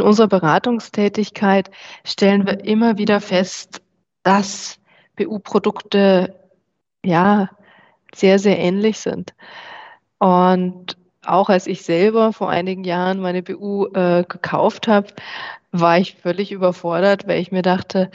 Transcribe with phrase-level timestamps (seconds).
[0.00, 1.70] In unserer Beratungstätigkeit
[2.04, 3.82] stellen wir immer wieder fest,
[4.22, 4.80] dass
[5.16, 6.40] BU-Produkte
[7.04, 7.50] ja
[8.14, 9.34] sehr, sehr ähnlich sind.
[10.16, 15.08] Und auch als ich selber vor einigen Jahren meine BU äh, gekauft habe,
[15.70, 18.10] war ich völlig überfordert, weil ich mir dachte,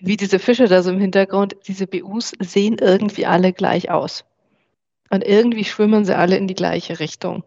[0.00, 4.26] wie diese Fische da so im Hintergrund, diese BUs sehen irgendwie alle gleich aus.
[5.08, 7.42] Und irgendwie schwimmen sie alle in die gleiche Richtung.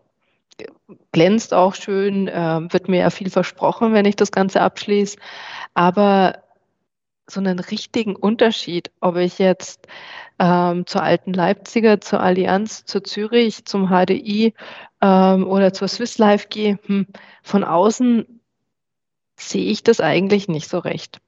[1.11, 5.17] Glänzt auch schön, äh, wird mir ja viel versprochen, wenn ich das Ganze abschließe.
[5.73, 6.43] Aber
[7.27, 9.87] so einen richtigen Unterschied, ob ich jetzt
[10.37, 14.53] ähm, zur alten Leipziger, zur Allianz, zur Zürich, zum HDI
[15.01, 17.07] ähm, oder zur Swiss Life gehe, hm,
[17.41, 18.41] von außen
[19.37, 21.19] sehe ich das eigentlich nicht so recht.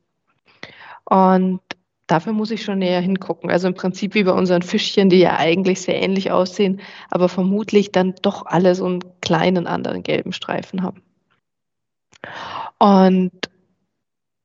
[1.05, 1.61] Und
[2.07, 3.51] dafür muss ich schon näher hingucken.
[3.51, 7.91] Also im Prinzip wie bei unseren Fischchen, die ja eigentlich sehr ähnlich aussehen, aber vermutlich
[7.91, 11.03] dann doch alle so einen kleinen anderen gelben Streifen haben.
[12.79, 13.31] Und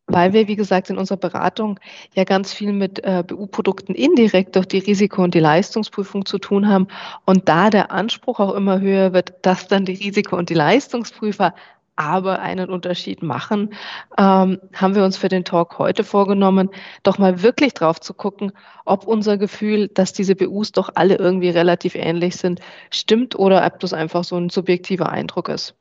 [0.07, 1.79] weil wir, wie gesagt, in unserer Beratung
[2.15, 6.69] ja ganz viel mit äh, BU-Produkten indirekt durch die Risiko- und die Leistungsprüfung zu tun
[6.69, 6.89] haben
[7.25, 11.55] und da der Anspruch auch immer höher wird, dass dann die Risiko- und die Leistungsprüfer
[11.97, 13.75] aber einen Unterschied machen,
[14.19, 16.71] ähm, haben wir uns für den Talk heute vorgenommen,
[17.03, 18.53] doch mal wirklich drauf zu gucken,
[18.85, 23.81] ob unser Gefühl, dass diese BUs doch alle irgendwie relativ ähnlich sind, stimmt oder ob
[23.81, 25.75] das einfach so ein subjektiver Eindruck ist.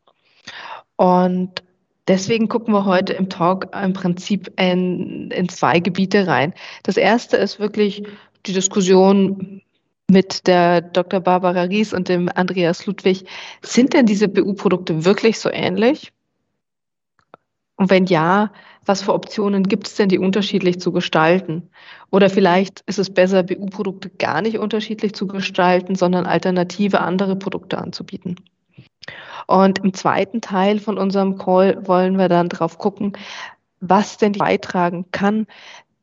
[0.95, 1.64] Und
[2.08, 6.53] Deswegen gucken wir heute im Talk im Prinzip in, in zwei Gebiete rein.
[6.84, 8.03] Das erste ist wirklich
[8.48, 9.62] die Diskussion
[10.12, 11.22] mit der Dr.
[11.22, 13.26] Barbara Ries und dem Andreas Ludwig.
[13.62, 16.12] Sind denn diese BU-Produkte wirklich so ähnlich?
[17.78, 18.52] Und wenn ja,
[18.86, 21.70] was für Optionen gibt es denn, die unterschiedlich zu gestalten?
[22.09, 27.78] Oder vielleicht ist es besser, BU-Produkte gar nicht unterschiedlich zu gestalten, sondern alternative andere Produkte
[27.78, 28.36] anzubieten.
[29.48, 33.14] Und im zweiten Teil von unserem Call wollen wir dann drauf gucken,
[33.80, 35.48] was denn beitragen kann,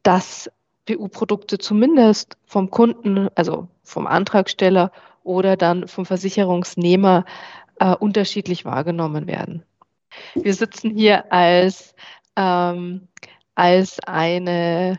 [0.02, 0.50] dass
[0.88, 4.90] BU-Produkte zumindest vom Kunden, also vom Antragsteller
[5.22, 7.24] oder dann vom Versicherungsnehmer
[7.78, 9.62] äh, unterschiedlich wahrgenommen werden.
[10.34, 11.94] Wir sitzen hier als,
[12.36, 13.08] ähm,
[13.54, 14.98] als eine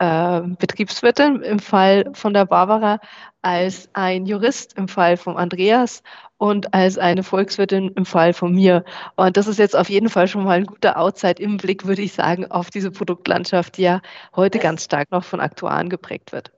[0.00, 2.98] äh, Betriebswirtin im Fall von der Barbara,
[3.42, 6.02] als ein Jurist im Fall von Andreas
[6.38, 8.84] und als eine Volkswirtin im Fall von mir.
[9.16, 12.02] Und das ist jetzt auf jeden Fall schon mal ein guter Outside im Blick, würde
[12.02, 14.00] ich sagen, auf diese Produktlandschaft, die ja
[14.34, 16.50] heute ganz stark noch von Aktuaren geprägt wird.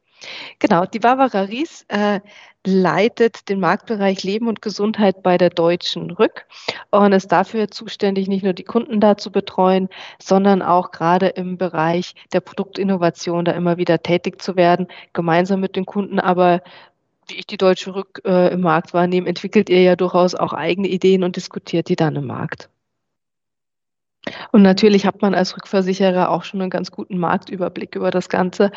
[0.58, 2.20] Genau, die Barbara Ries äh,
[2.64, 6.46] leitet den Marktbereich Leben und Gesundheit bei der Deutschen Rück
[6.90, 9.88] und ist dafür zuständig, nicht nur die Kunden da zu betreuen,
[10.20, 15.76] sondern auch gerade im Bereich der Produktinnovation da immer wieder tätig zu werden, gemeinsam mit
[15.76, 16.62] den Kunden, aber
[17.28, 20.88] wie ich die Deutsche Rück äh, im Markt wahrnehme, entwickelt ihr ja durchaus auch eigene
[20.88, 22.68] Ideen und diskutiert die dann im Markt.
[24.52, 28.70] Und natürlich hat man als Rückversicherer auch schon einen ganz guten Marktüberblick über das Ganze.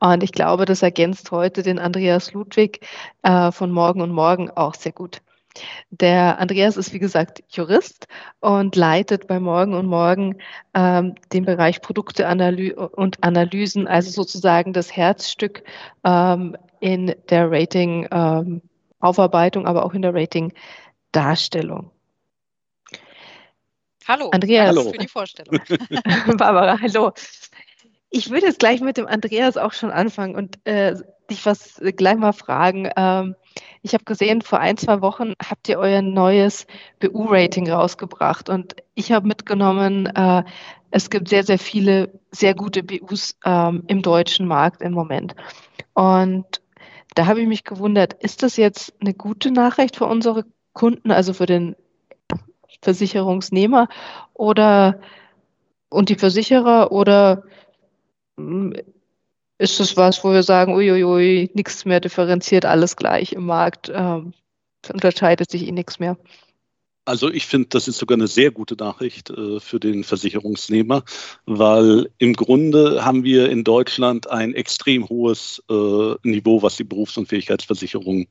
[0.00, 2.80] Und ich glaube, das ergänzt heute den Andreas Ludwig
[3.22, 5.20] äh, von Morgen und Morgen auch sehr gut.
[5.90, 8.06] Der Andreas ist, wie gesagt, Jurist
[8.40, 10.36] und leitet bei Morgen und Morgen
[10.74, 12.26] ähm, den Bereich Produkte
[12.92, 15.64] und Analysen, also sozusagen das Herzstück
[16.04, 21.90] ähm, in der Rating-Aufarbeitung, ähm, aber auch in der Rating-Darstellung.
[24.08, 24.68] Hallo, Andreas.
[24.68, 24.90] Hallo.
[24.90, 25.60] für die Vorstellung.
[26.38, 27.12] Barbara, hallo.
[28.08, 30.96] Ich würde jetzt gleich mit dem Andreas auch schon anfangen und äh,
[31.30, 32.90] dich was gleich mal fragen.
[32.96, 33.36] Ähm,
[33.82, 36.66] ich habe gesehen, vor ein, zwei Wochen habt ihr euer neues
[37.00, 40.42] BU-Rating rausgebracht und ich habe mitgenommen, äh,
[40.90, 45.34] es gibt sehr, sehr viele sehr gute BUs ähm, im deutschen Markt im Moment.
[45.92, 46.46] Und
[47.14, 51.34] da habe ich mich gewundert, ist das jetzt eine gute Nachricht für unsere Kunden, also
[51.34, 51.76] für den
[52.82, 53.88] Versicherungsnehmer
[54.34, 55.00] oder
[55.90, 57.44] und die Versicherer oder
[58.36, 58.74] hm,
[59.58, 64.32] ist das was, wo wir sagen, uiuiui, nichts mehr differenziert, alles gleich im Markt, ähm,
[64.92, 66.16] unterscheidet sich eh nichts mehr?
[67.08, 71.04] Also ich finde, das ist sogar eine sehr gute Nachricht äh, für den Versicherungsnehmer,
[71.46, 78.26] weil im Grunde haben wir in Deutschland ein extrem hohes äh, Niveau, was die Berufsunfähigkeitsversicherung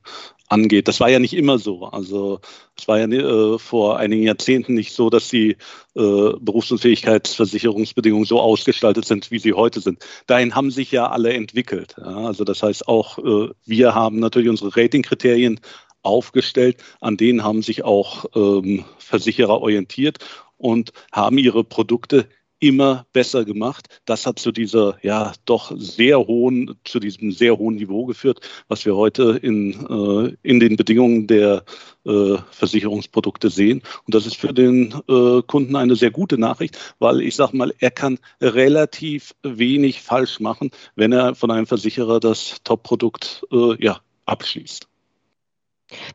[0.48, 0.88] angeht.
[0.88, 1.86] Das war ja nicht immer so.
[1.86, 2.40] Also
[2.78, 5.58] es war ja äh, vor einigen Jahrzehnten nicht so, dass die
[5.96, 10.06] äh, Berufsunfähigkeitsversicherungsbedingungen so ausgestaltet sind, wie sie heute sind.
[10.28, 11.96] Dahin haben sich ja alle entwickelt.
[11.98, 12.28] Ja?
[12.28, 15.60] Also das heißt auch, äh, wir haben natürlich unsere Ratingkriterien
[16.04, 16.78] aufgestellt.
[17.02, 20.20] An denen haben sich auch ähm, Versicherer orientiert
[20.58, 22.28] und haben ihre Produkte
[22.60, 23.88] immer besser gemacht.
[24.06, 28.86] Das hat zu dieser ja doch sehr hohen, zu diesem sehr hohen Niveau geführt, was
[28.86, 31.64] wir heute in, äh, in den Bedingungen der
[32.06, 33.82] äh, Versicherungsprodukte sehen.
[34.06, 37.74] Und das ist für den äh, Kunden eine sehr gute Nachricht, weil ich sage mal,
[37.80, 44.00] er kann relativ wenig falsch machen, wenn er von einem Versicherer das Top-Produkt äh, ja,
[44.26, 44.88] abschließt.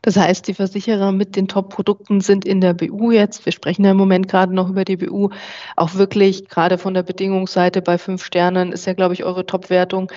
[0.01, 3.91] Das heißt, die Versicherer mit den Top-Produkten sind in der BU jetzt, wir sprechen ja
[3.91, 5.29] im Moment gerade noch über die BU,
[5.75, 10.11] auch wirklich gerade von der Bedingungsseite bei fünf Sternen ist ja, glaube ich, eure Top-Wertung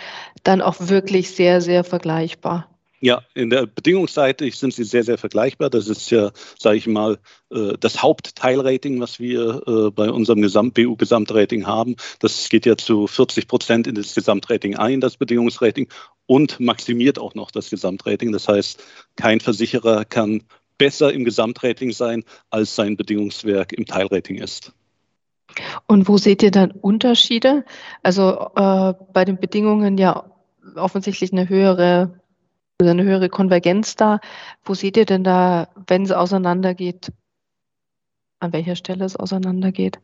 [0.45, 2.69] dann auch wirklich sehr, sehr vergleichbar.
[3.01, 5.69] Ja, in der Bedingungsseite sind sie sehr, sehr vergleichbar.
[5.69, 7.19] Das ist ja, sage ich mal,
[7.51, 11.97] äh, das Hauptteilrating, was wir äh, bei unserem BU-Gesamtrating haben.
[12.21, 15.89] Das geht ja zu 40 Prozent in das Gesamtrating ein, das Bedingungsrating,
[16.27, 18.33] und maximiert auch noch das Gesamtrating.
[18.33, 18.83] Das heißt,
[19.15, 20.43] kein Versicherer kann
[20.79, 24.73] besser im Gesamtrating sein, als sein Bedingungswerk im Teilrating ist.
[25.87, 27.65] Und wo seht ihr dann Unterschiede?
[28.03, 30.25] Also äh, bei den Bedingungen ja
[30.75, 32.21] offensichtlich eine höhere
[32.83, 34.21] eine höhere Konvergenz da.
[34.65, 37.13] Wo seht ihr denn da, wenn es auseinandergeht,
[38.41, 39.99] an welcher Stelle es auseinandergeht?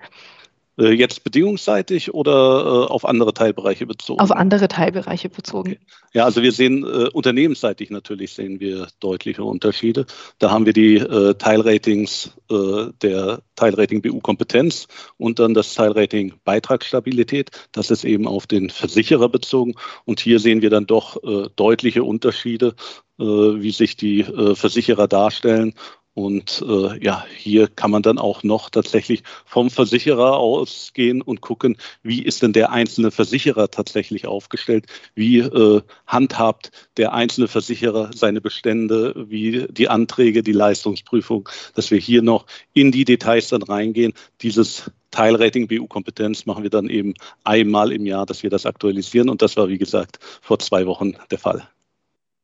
[0.79, 4.21] Äh, jetzt bedingungsseitig oder äh, auf andere Teilbereiche bezogen?
[4.21, 5.73] Auf andere Teilbereiche bezogen.
[5.73, 5.81] Okay.
[6.15, 10.07] Ja, also wir sehen äh, unternehmensseitig natürlich sehen wir deutliche Unterschiede.
[10.39, 14.89] Da haben wir die äh, Teilratings äh, der Teilrating BU-Kompetenz
[15.19, 17.51] und dann das Teilrating Beitragsstabilität.
[17.73, 19.75] Das ist eben auf den Versicherer bezogen.
[20.07, 22.75] Und hier sehen wir dann doch äh, deutliche Unterschiede,
[23.19, 25.75] wie sich die Versicherer darstellen
[26.15, 31.79] und äh, ja, hier kann man dann auch noch tatsächlich vom Versicherer ausgehen und gucken,
[32.03, 38.43] wie ist denn der einzelne Versicherer tatsächlich aufgestellt, wie äh, handhabt der einzelne Versicherer seine
[38.43, 42.45] Bestände, wie die Anträge, die Leistungsprüfung, dass wir hier noch
[42.75, 44.13] in die Details dann reingehen.
[44.43, 49.31] Dieses Teilrating BU-Kompetenz machen wir dann eben einmal im Jahr, dass wir das aktualisieren.
[49.31, 51.67] Und das war, wie gesagt, vor zwei Wochen der Fall.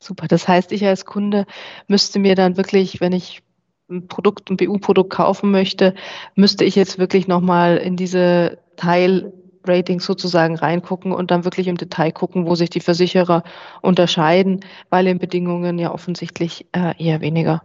[0.00, 0.28] Super.
[0.28, 1.44] Das heißt, ich als Kunde
[1.88, 3.42] müsste mir dann wirklich, wenn ich
[3.90, 5.94] ein Produkt, ein BU-Produkt kaufen möchte,
[6.34, 12.12] müsste ich jetzt wirklich nochmal in diese Teilratings sozusagen reingucken und dann wirklich im Detail
[12.12, 13.42] gucken, wo sich die Versicherer
[13.82, 17.62] unterscheiden, weil in Bedingungen ja offensichtlich äh, eher weniger.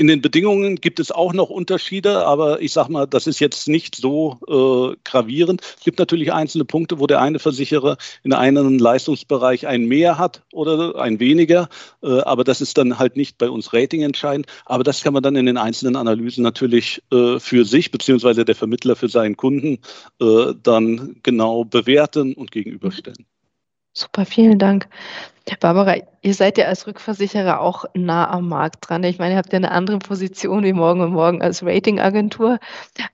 [0.00, 3.68] In den Bedingungen gibt es auch noch Unterschiede, aber ich sage mal, das ist jetzt
[3.68, 5.60] nicht so äh, gravierend.
[5.76, 10.42] Es gibt natürlich einzelne Punkte, wo der eine Versicherer in einem Leistungsbereich ein mehr hat
[10.54, 11.68] oder ein weniger,
[12.02, 14.46] äh, aber das ist dann halt nicht bei uns Rating entscheidend.
[14.64, 18.54] Aber das kann man dann in den einzelnen Analysen natürlich äh, für sich beziehungsweise der
[18.54, 19.80] Vermittler für seinen Kunden
[20.18, 23.26] äh, dann genau bewerten und gegenüberstellen.
[23.92, 24.88] Super, vielen Dank.
[25.58, 29.02] Barbara, ihr seid ja als Rückversicherer auch nah am Markt dran.
[29.02, 32.58] Ich meine, ihr habt ja eine andere Position wie Morgen und Morgen als Ratingagentur,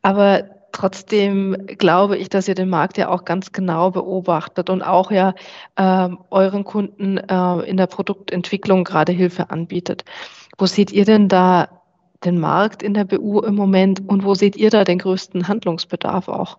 [0.03, 5.11] aber trotzdem glaube ich, dass ihr den Markt ja auch ganz genau beobachtet und auch
[5.11, 5.35] ja
[5.77, 10.05] äh, euren Kunden äh, in der Produktentwicklung gerade Hilfe anbietet.
[10.59, 11.69] Wo seht ihr denn da
[12.25, 16.29] den Markt in der BU im Moment und wo seht ihr da den größten Handlungsbedarf
[16.29, 16.59] auch?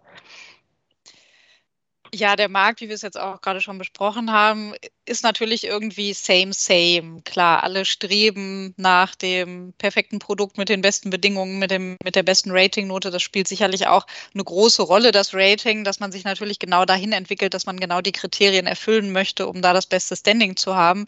[2.14, 4.74] Ja, der Markt, wie wir es jetzt auch gerade schon besprochen haben,
[5.06, 7.22] ist natürlich irgendwie same, same.
[7.24, 12.24] Klar, alle streben nach dem perfekten Produkt mit den besten Bedingungen, mit, dem, mit der
[12.24, 13.12] besten Ratingnote.
[13.12, 17.12] Das spielt sicherlich auch eine große Rolle, das Rating, dass man sich natürlich genau dahin
[17.12, 21.06] entwickelt, dass man genau die Kriterien erfüllen möchte, um da das beste Standing zu haben.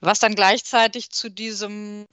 [0.00, 2.06] Was dann gleichzeitig zu diesem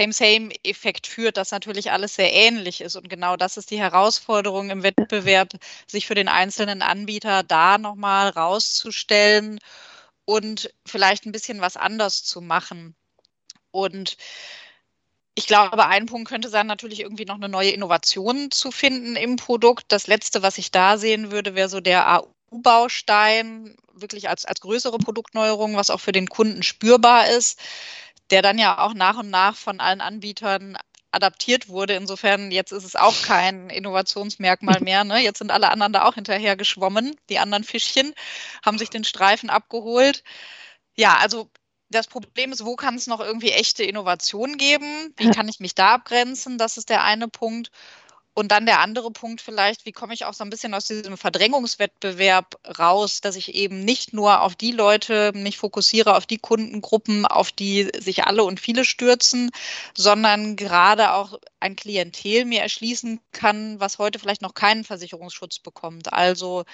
[0.00, 2.96] Same-Same-Effekt führt, dass natürlich alles sehr ähnlich ist.
[2.96, 5.50] Und genau das ist die Herausforderung im Wettbewerb,
[5.86, 9.60] sich für den einzelnen Anbieter da nochmal rauszustellen
[10.24, 12.94] und vielleicht ein bisschen was anders zu machen.
[13.72, 14.16] Und
[15.34, 19.36] ich glaube, ein Punkt könnte sein, natürlich irgendwie noch eine neue Innovation zu finden im
[19.36, 19.84] Produkt.
[19.88, 24.98] Das letzte, was ich da sehen würde, wäre so der AU-Baustein, wirklich als, als größere
[24.98, 27.60] Produktneuerung, was auch für den Kunden spürbar ist
[28.30, 30.76] der dann ja auch nach und nach von allen Anbietern
[31.12, 31.94] adaptiert wurde.
[31.94, 35.04] Insofern, jetzt ist es auch kein Innovationsmerkmal mehr.
[35.04, 35.18] Ne?
[35.18, 37.16] Jetzt sind alle anderen da auch hinterher geschwommen.
[37.28, 38.14] Die anderen Fischchen
[38.64, 40.22] haben sich den Streifen abgeholt.
[40.96, 41.50] Ja, also
[41.88, 45.12] das Problem ist, wo kann es noch irgendwie echte Innovation geben?
[45.16, 46.56] Wie kann ich mich da abgrenzen?
[46.56, 47.70] Das ist der eine Punkt.
[48.32, 51.16] Und dann der andere Punkt vielleicht, wie komme ich auch so ein bisschen aus diesem
[51.16, 57.26] Verdrängungswettbewerb raus, dass ich eben nicht nur auf die Leute mich fokussiere, auf die Kundengruppen,
[57.26, 59.50] auf die sich alle und viele stürzen,
[59.96, 66.12] sondern gerade auch ein Klientel mir erschließen kann, was heute vielleicht noch keinen Versicherungsschutz bekommt.
[66.12, 66.64] Also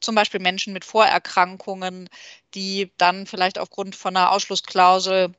[0.00, 2.08] zum Beispiel Menschen mit Vorerkrankungen,
[2.54, 5.32] die dann vielleicht aufgrund von einer Ausschlussklausel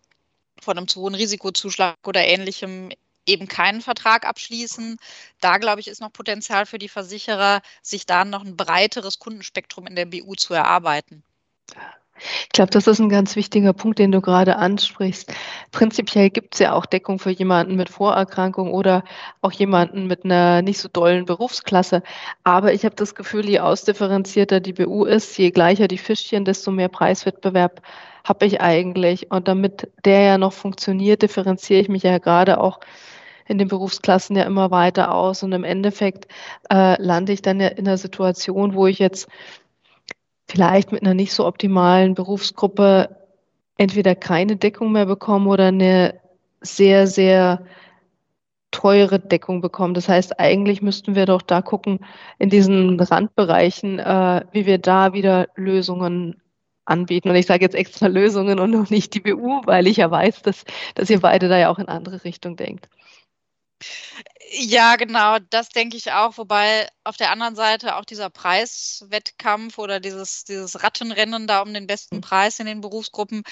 [0.62, 2.92] von einem zu hohen Risikozuschlag oder ähnlichem
[3.26, 4.98] eben keinen Vertrag abschließen.
[5.42, 9.88] Da, glaube ich, ist noch Potenzial für die Versicherer, sich da noch ein breiteres Kundenspektrum
[9.88, 11.24] in der BU zu erarbeiten.
[12.18, 15.34] Ich glaube, das ist ein ganz wichtiger Punkt, den du gerade ansprichst.
[15.72, 19.04] Prinzipiell gibt es ja auch Deckung für jemanden mit Vorerkrankung oder
[19.42, 22.04] auch jemanden mit einer nicht so dollen Berufsklasse.
[22.46, 26.72] Aber ich habe das Gefühl, je ausdifferenzierter die BU ist, je gleicher die Fischchen, desto
[26.72, 27.82] mehr Preiswettbewerb
[28.24, 29.32] habe ich eigentlich.
[29.32, 32.80] Und damit der ja noch funktioniert, differenziere ich mich ja gerade auch
[33.48, 35.44] in den Berufsklassen ja immer weiter aus.
[35.44, 36.28] Und im Endeffekt
[36.72, 39.28] äh, lande ich dann ja in einer Situation, wo ich jetzt
[40.48, 43.16] vielleicht mit einer nicht so optimalen Berufsgruppe
[43.78, 46.20] entweder keine Deckung mehr bekomme oder eine
[46.62, 47.66] sehr, sehr
[48.72, 49.94] teure Deckung bekommen.
[49.94, 52.00] Das heißt, eigentlich müssten wir doch da gucken,
[52.40, 56.42] in diesen Randbereichen, äh, wie wir da wieder Lösungen
[56.86, 57.30] anbieten.
[57.30, 60.42] Und ich sage jetzt extra Lösungen und noch nicht die BU, weil ich ja weiß,
[60.42, 62.90] dass, dass ihr beide da ja auch in andere Richtung denkt.
[64.52, 66.38] Ja, genau, das denke ich auch.
[66.38, 71.88] Wobei auf der anderen Seite auch dieser Preiswettkampf oder dieses, dieses Rattenrennen da um den
[71.88, 72.22] besten mhm.
[72.22, 73.44] Preis in den Berufsgruppen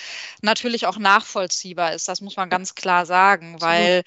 [0.41, 2.07] natürlich auch nachvollziehbar ist.
[2.07, 4.03] Das muss man ganz klar sagen, weil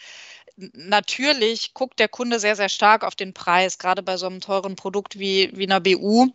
[0.57, 4.77] natürlich guckt der Kunde sehr, sehr stark auf den Preis, gerade bei so einem teuren
[4.77, 6.29] Produkt wie, wie einer BU.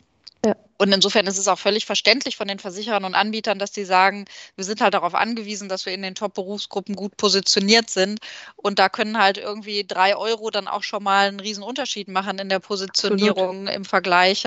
[0.82, 4.26] Und insofern ist es auch völlig verständlich von den Versicherern und Anbietern, dass die sagen,
[4.56, 8.20] wir sind halt darauf angewiesen, dass wir in den Top-Berufsgruppen gut positioniert sind.
[8.56, 12.40] Und da können halt irgendwie drei Euro dann auch schon mal einen riesen Unterschied machen
[12.40, 13.76] in der Positionierung Absolut.
[13.76, 14.44] im Vergleich.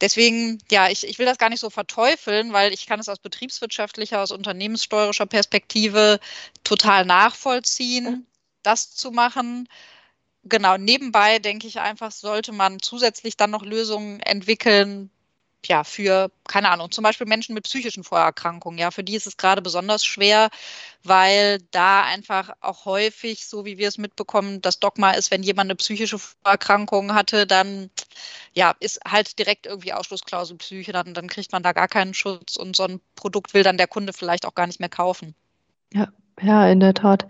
[0.00, 3.18] Deswegen, ja, ich, ich will das gar nicht so verteufeln, weil ich kann es aus
[3.18, 6.20] betriebswirtschaftlicher, aus unternehmenssteuerischer Perspektive
[6.64, 8.26] total nachvollziehen,
[8.62, 9.68] das zu machen
[10.44, 15.10] genau, nebenbei denke ich einfach, sollte man zusätzlich dann noch Lösungen entwickeln,
[15.66, 19.36] ja, für, keine Ahnung, zum Beispiel Menschen mit psychischen Vorerkrankungen, ja, für die ist es
[19.36, 20.50] gerade besonders schwer,
[21.02, 25.66] weil da einfach auch häufig, so wie wir es mitbekommen, das Dogma ist, wenn jemand
[25.66, 27.90] eine psychische Vorerkrankung hatte, dann
[28.52, 32.56] ja, ist halt direkt irgendwie Ausschlussklausel Psyche, dann, dann kriegt man da gar keinen Schutz
[32.56, 35.34] und so ein Produkt will dann der Kunde vielleicht auch gar nicht mehr kaufen.
[35.92, 36.08] Ja,
[36.40, 37.26] ja, in der Tat.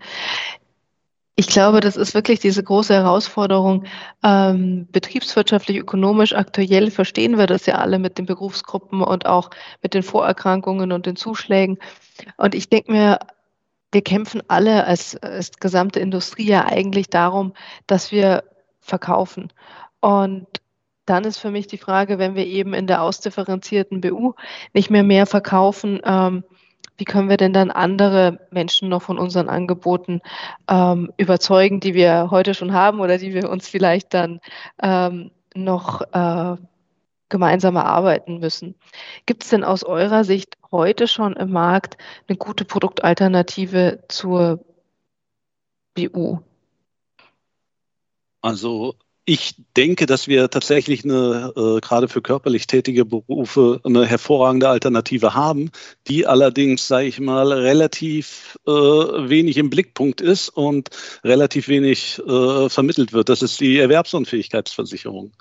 [1.39, 3.85] Ich glaube, das ist wirklich diese große Herausforderung.
[4.25, 9.49] Ähm, betriebswirtschaftlich, ökonomisch, aktuell verstehen wir das ja alle mit den Berufsgruppen und auch
[9.81, 11.79] mit den Vorerkrankungen und den Zuschlägen.
[12.35, 13.19] Und ich denke mir,
[13.93, 17.53] wir kämpfen alle als, als gesamte Industrie ja eigentlich darum,
[17.87, 18.43] dass wir
[18.81, 19.53] verkaufen.
[20.01, 20.45] Und
[21.05, 24.33] dann ist für mich die Frage, wenn wir eben in der ausdifferenzierten BU
[24.73, 26.43] nicht mehr mehr verkaufen, ähm,
[26.99, 30.21] wie können wir denn dann andere Menschen noch von unseren Angeboten
[30.69, 34.41] ähm, überzeugen, die wir heute schon haben oder die wir uns vielleicht dann
[34.81, 36.57] ähm, noch äh,
[37.29, 38.75] gemeinsam erarbeiten müssen.
[39.25, 44.59] Gibt es denn aus eurer Sicht heute schon im Markt eine gute Produktalternative zur
[45.95, 46.39] BU?
[48.41, 48.95] Also
[49.29, 55.35] ich denke, dass wir tatsächlich eine, äh, gerade für körperlich tätige Berufe eine hervorragende Alternative
[55.35, 55.69] haben,
[56.07, 60.89] die allerdings, sage ich mal, relativ äh, wenig im Blickpunkt ist und
[61.23, 63.29] relativ wenig äh, vermittelt wird.
[63.29, 65.31] Das ist die Erwerbsunfähigkeitsversicherung.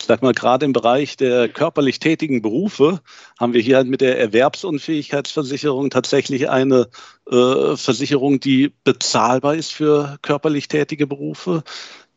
[0.00, 3.00] Ich sage mal, gerade im Bereich der körperlich tätigen Berufe
[3.38, 6.88] haben wir hier halt mit der Erwerbsunfähigkeitsversicherung tatsächlich eine
[7.30, 11.62] äh, Versicherung, die bezahlbar ist für körperlich tätige Berufe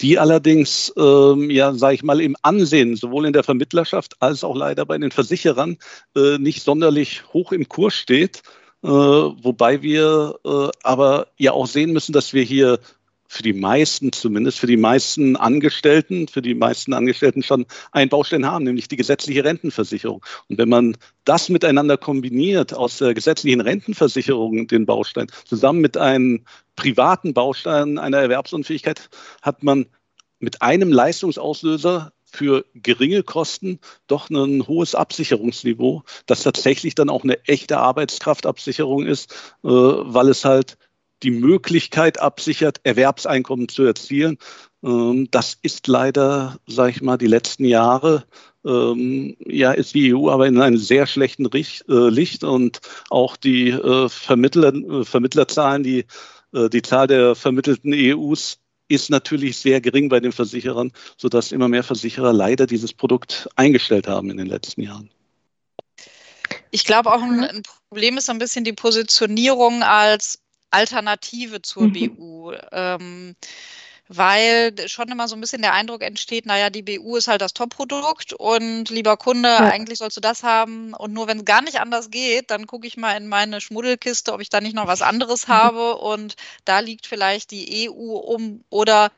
[0.02, 4.56] die allerdings, ähm, ja, sage ich mal, im Ansehen sowohl in der Vermittlerschaft als auch
[4.56, 5.78] leider bei den Versicherern
[6.16, 8.42] äh, nicht sonderlich hoch im Kurs steht.
[8.82, 12.80] Äh, wobei wir äh, aber ja auch sehen müssen, dass wir hier
[13.32, 18.46] für die meisten zumindest, für die meisten Angestellten, für die meisten Angestellten schon einen Baustein
[18.46, 20.26] haben, nämlich die gesetzliche Rentenversicherung.
[20.48, 26.44] Und wenn man das miteinander kombiniert, aus der gesetzlichen Rentenversicherung den Baustein, zusammen mit einem
[26.80, 29.10] privaten Baustein einer Erwerbsunfähigkeit,
[29.42, 29.88] hat man
[30.40, 37.44] mit einem Leistungsauslöser für geringe Kosten doch ein hohes Absicherungsniveau, das tatsächlich dann auch eine
[37.46, 39.34] echte Arbeitskraftabsicherung ist,
[39.64, 40.78] äh, weil es halt
[41.22, 44.38] die Möglichkeit absichert, Erwerbseinkommen zu erzielen.
[44.82, 48.24] Ähm, das ist leider, sage ich mal, die letzten Jahre
[48.66, 53.70] ähm, ja, ist die EU aber in einem sehr schlechten äh, Licht und auch die
[53.70, 56.06] äh, Vermittler, Vermittlerzahlen, die,
[56.52, 61.84] die Zahl der vermittelten EUs ist natürlich sehr gering bei den Versicherern, sodass immer mehr
[61.84, 65.10] Versicherer leider dieses Produkt eingestellt haben in den letzten Jahren.
[66.72, 70.40] Ich glaube auch ein, ein Problem ist ein bisschen die Positionierung als
[70.72, 72.16] Alternative zur mhm.
[72.16, 72.54] BU.
[72.72, 73.36] Ähm,
[74.10, 77.54] weil schon immer so ein bisschen der Eindruck entsteht, naja, die BU ist halt das
[77.54, 79.70] Top-Produkt und lieber Kunde, ja.
[79.70, 82.88] eigentlich sollst du das haben und nur wenn es gar nicht anders geht, dann gucke
[82.88, 85.54] ich mal in meine Schmuddelkiste, ob ich da nicht noch was anderes mhm.
[85.54, 86.36] habe und
[86.66, 89.12] da liegt vielleicht die EU um oder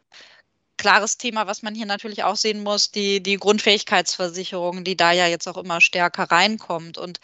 [0.76, 5.28] klares Thema, was man hier natürlich auch sehen muss, die, die Grundfähigkeitsversicherung, die da ja
[5.28, 6.98] jetzt auch immer stärker reinkommt.
[6.98, 7.20] Und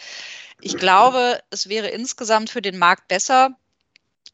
[0.61, 3.57] ich glaube, es wäre insgesamt für den Markt besser,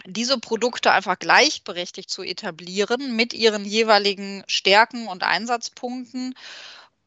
[0.05, 6.35] diese Produkte einfach gleichberechtigt zu etablieren mit ihren jeweiligen Stärken und Einsatzpunkten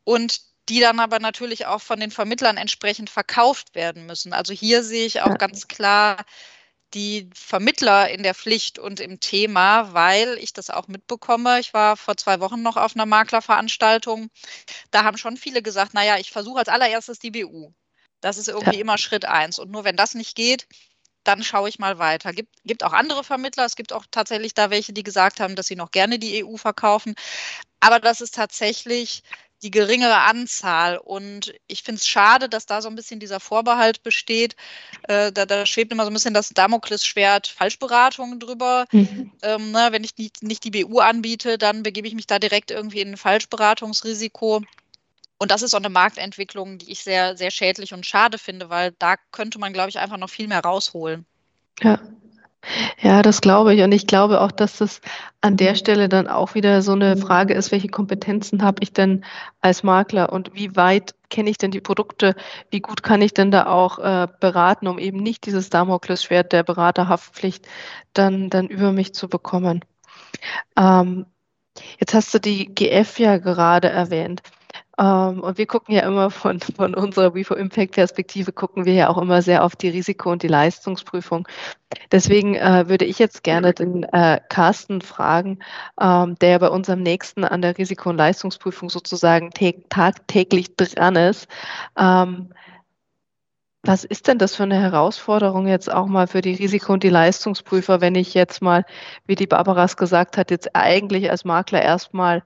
[0.04, 4.32] und die dann aber natürlich auch von den Vermittlern entsprechend verkauft werden müssen.
[4.32, 6.24] Also hier sehe ich auch ganz klar
[6.94, 11.60] die Vermittler in der Pflicht und im Thema, weil ich das auch mitbekomme.
[11.60, 14.30] Ich war vor zwei Wochen noch auf einer Maklerveranstaltung.
[14.90, 17.72] Da haben schon viele gesagt, naja, ich versuche als allererstes die BU.
[18.20, 18.80] Das ist irgendwie ja.
[18.80, 19.58] immer Schritt eins.
[19.58, 20.66] Und nur wenn das nicht geht,
[21.26, 22.32] dann schaue ich mal weiter.
[22.32, 23.64] Gibt, gibt auch andere Vermittler.
[23.64, 26.56] Es gibt auch tatsächlich da welche, die gesagt haben, dass sie noch gerne die EU
[26.56, 27.14] verkaufen.
[27.80, 29.22] Aber das ist tatsächlich
[29.62, 30.98] die geringere Anzahl.
[30.98, 34.54] Und ich finde es schade, dass da so ein bisschen dieser Vorbehalt besteht.
[35.04, 38.86] Äh, da, da, schwebt immer so ein bisschen das Damoklesschwert Falschberatung drüber.
[38.92, 39.32] Mhm.
[39.42, 42.70] Ähm, ne, wenn ich nicht, nicht die BU anbiete, dann begebe ich mich da direkt
[42.70, 44.62] irgendwie in ein Falschberatungsrisiko.
[45.38, 48.92] Und das ist so eine Marktentwicklung, die ich sehr, sehr schädlich und schade finde, weil
[48.98, 51.26] da könnte man, glaube ich, einfach noch viel mehr rausholen.
[51.82, 52.00] Ja.
[53.00, 53.82] Ja, das glaube ich.
[53.82, 55.00] Und ich glaube auch, dass das
[55.40, 59.24] an der Stelle dann auch wieder so eine Frage ist, welche Kompetenzen habe ich denn
[59.60, 62.34] als Makler und wie weit kenne ich denn die Produkte?
[62.70, 66.62] Wie gut kann ich denn da auch äh, beraten, um eben nicht dieses Damoklesschwert der
[66.64, 67.66] Beraterhaftpflicht
[68.14, 69.84] dann, dann über mich zu bekommen?
[70.76, 71.26] Ähm,
[71.98, 74.42] jetzt hast du die GF ja gerade erwähnt.
[74.98, 79.08] Ähm, und wir gucken ja immer von, von unserer WIFO Impact Perspektive, gucken wir ja
[79.08, 81.46] auch immer sehr auf die Risiko- und die Leistungsprüfung.
[82.12, 85.58] Deswegen äh, würde ich jetzt gerne den äh, Carsten fragen,
[86.00, 89.50] ähm, der bei unserem nächsten an der Risiko- und Leistungsprüfung sozusagen
[89.88, 91.48] tagtäglich dran ist.
[91.98, 92.50] Ähm,
[93.82, 97.08] was ist denn das für eine Herausforderung jetzt auch mal für die Risiko- und die
[97.08, 98.84] Leistungsprüfer, wenn ich jetzt mal,
[99.26, 102.42] wie die Barbaras gesagt hat, jetzt eigentlich als Makler erstmal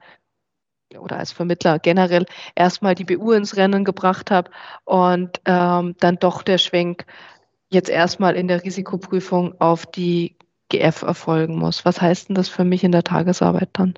[0.99, 4.51] oder als Vermittler generell erstmal die BU ins Rennen gebracht habe
[4.85, 7.05] und ähm, dann doch der Schwenk
[7.69, 10.35] jetzt erstmal in der Risikoprüfung auf die
[10.69, 11.85] GF erfolgen muss.
[11.85, 13.93] Was heißt denn das für mich in der Tagesarbeit dann?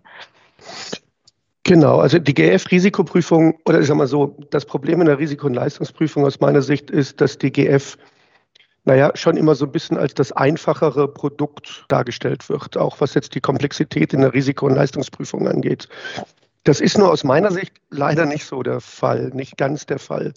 [1.64, 5.54] Genau, also die GF-Risikoprüfung, oder ich sage mal so, das Problem in der Risiko- und
[5.54, 7.98] Leistungsprüfung aus meiner Sicht ist, dass die GF,
[8.84, 13.34] naja, schon immer so ein bisschen als das einfachere Produkt dargestellt wird, auch was jetzt
[13.34, 15.88] die Komplexität in der Risiko- und Leistungsprüfung angeht.
[16.64, 20.34] Das ist nur aus meiner Sicht leider nicht so der Fall, nicht ganz der Fall.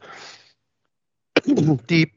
[1.46, 2.12] Die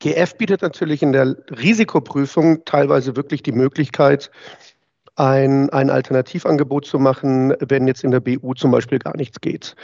[0.00, 4.30] GF bietet natürlich in der Risikoprüfung teilweise wirklich die Möglichkeit,
[5.16, 9.74] ein, ein Alternativangebot zu machen, wenn jetzt in der BU zum Beispiel gar nichts geht.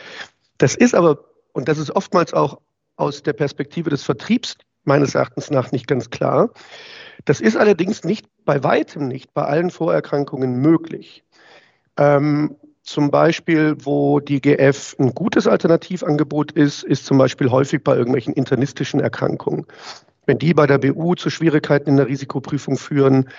[0.59, 2.61] Das ist aber, und das ist oftmals auch
[2.97, 6.51] aus der Perspektive des Vertriebs meines Erachtens nach nicht ganz klar.
[7.25, 11.25] Das ist allerdings nicht bei weitem nicht bei allen Vorerkrankungen möglich.
[11.97, 17.97] Ähm, zum Beispiel, wo die GF ein gutes Alternativangebot ist, ist zum Beispiel häufig bei
[17.97, 19.67] irgendwelchen internistischen Erkrankungen.
[20.27, 23.31] Wenn die bei der BU zu Schwierigkeiten in der Risikoprüfung führen,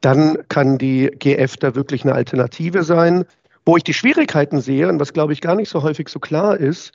[0.00, 3.24] dann kann die GF da wirklich eine Alternative sein.
[3.64, 6.56] Wo ich die Schwierigkeiten sehe, und was glaube ich gar nicht so häufig so klar
[6.56, 6.92] ist,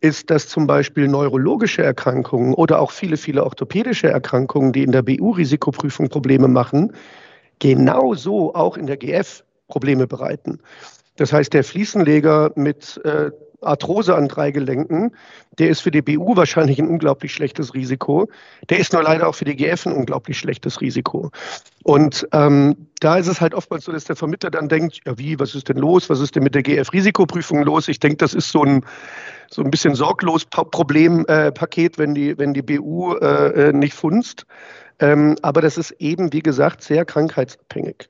[0.00, 5.02] ist, dass zum Beispiel neurologische Erkrankungen oder auch viele, viele orthopädische Erkrankungen, die in der
[5.02, 6.92] BU-Risikoprüfung Probleme machen,
[7.60, 10.60] genauso auch in der GF Probleme bereiten.
[11.16, 13.30] Das heißt, der Fliesenleger mit äh,
[13.62, 15.12] Arthrose an drei Gelenken,
[15.58, 18.28] der ist für die BU wahrscheinlich ein unglaublich schlechtes Risiko.
[18.68, 21.30] Der ist nur leider auch für die GF ein unglaublich schlechtes Risiko.
[21.82, 25.38] Und ähm, da ist es halt oftmals so, dass der Vermittler dann denkt, ja wie,
[25.38, 26.10] was ist denn los?
[26.10, 27.88] Was ist denn mit der GF-Risikoprüfung los?
[27.88, 28.84] Ich denke, das ist so ein,
[29.50, 34.46] so ein bisschen sorglos Problempaket, äh, wenn, die, wenn die BU äh, äh, nicht funzt.
[34.98, 38.08] Ähm, aber das ist eben, wie gesagt, sehr krankheitsabhängig.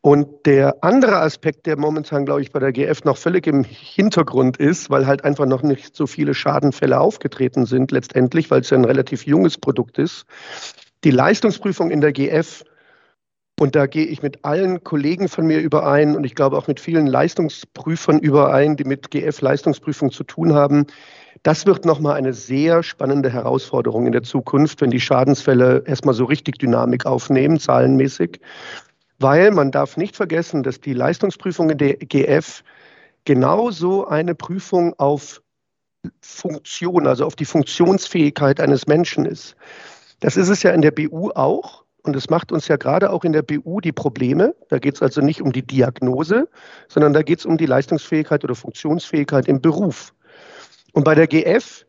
[0.00, 4.56] Und der andere Aspekt, der momentan, glaube ich, bei der GF noch völlig im Hintergrund
[4.56, 8.78] ist, weil halt einfach noch nicht so viele Schadenfälle aufgetreten sind, letztendlich, weil es ja
[8.78, 10.24] ein relativ junges Produkt ist.
[11.02, 12.64] Die Leistungsprüfung in der GF,
[13.58, 16.78] und da gehe ich mit allen Kollegen von mir überein und ich glaube auch mit
[16.78, 20.86] vielen Leistungsprüfern überein, die mit GF-Leistungsprüfung zu tun haben,
[21.42, 26.24] das wird nochmal eine sehr spannende Herausforderung in der Zukunft, wenn die Schadensfälle erstmal so
[26.24, 28.40] richtig Dynamik aufnehmen, zahlenmäßig
[29.18, 32.62] weil man darf nicht vergessen, dass die Leistungsprüfung in der GF
[33.24, 35.42] genauso eine Prüfung auf
[36.20, 39.56] Funktion, also auf die Funktionsfähigkeit eines Menschen ist.
[40.20, 41.84] Das ist es ja in der BU auch.
[42.04, 44.54] und es macht uns ja gerade auch in der BU die Probleme.
[44.68, 46.48] Da geht es also nicht um die Diagnose,
[46.88, 50.14] sondern da geht es um die Leistungsfähigkeit oder Funktionsfähigkeit im Beruf.
[50.92, 51.84] Und bei der GF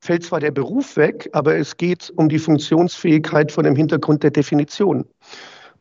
[0.00, 4.32] fällt zwar der Beruf weg, aber es geht um die Funktionsfähigkeit von dem Hintergrund der
[4.32, 5.06] Definition.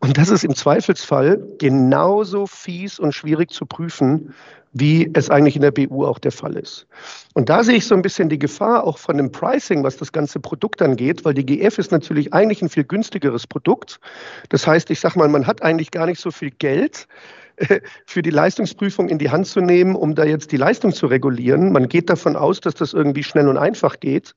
[0.03, 4.33] Und das ist im Zweifelsfall genauso fies und schwierig zu prüfen,
[4.73, 6.87] wie es eigentlich in der BU auch der Fall ist.
[7.35, 10.11] Und da sehe ich so ein bisschen die Gefahr auch von dem Pricing, was das
[10.11, 14.01] ganze Produkt angeht, weil die GF ist natürlich eigentlich ein viel günstigeres Produkt.
[14.49, 17.07] Das heißt, ich sage mal, man hat eigentlich gar nicht so viel Geld
[17.55, 21.07] äh, für die Leistungsprüfung in die Hand zu nehmen, um da jetzt die Leistung zu
[21.07, 21.71] regulieren.
[21.71, 24.35] Man geht davon aus, dass das irgendwie schnell und einfach geht.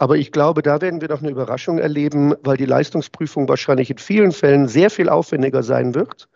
[0.00, 3.98] Aber ich glaube, da werden wir noch eine Überraschung erleben, weil die Leistungsprüfung wahrscheinlich in
[3.98, 6.30] vielen Fällen sehr viel aufwendiger sein wird,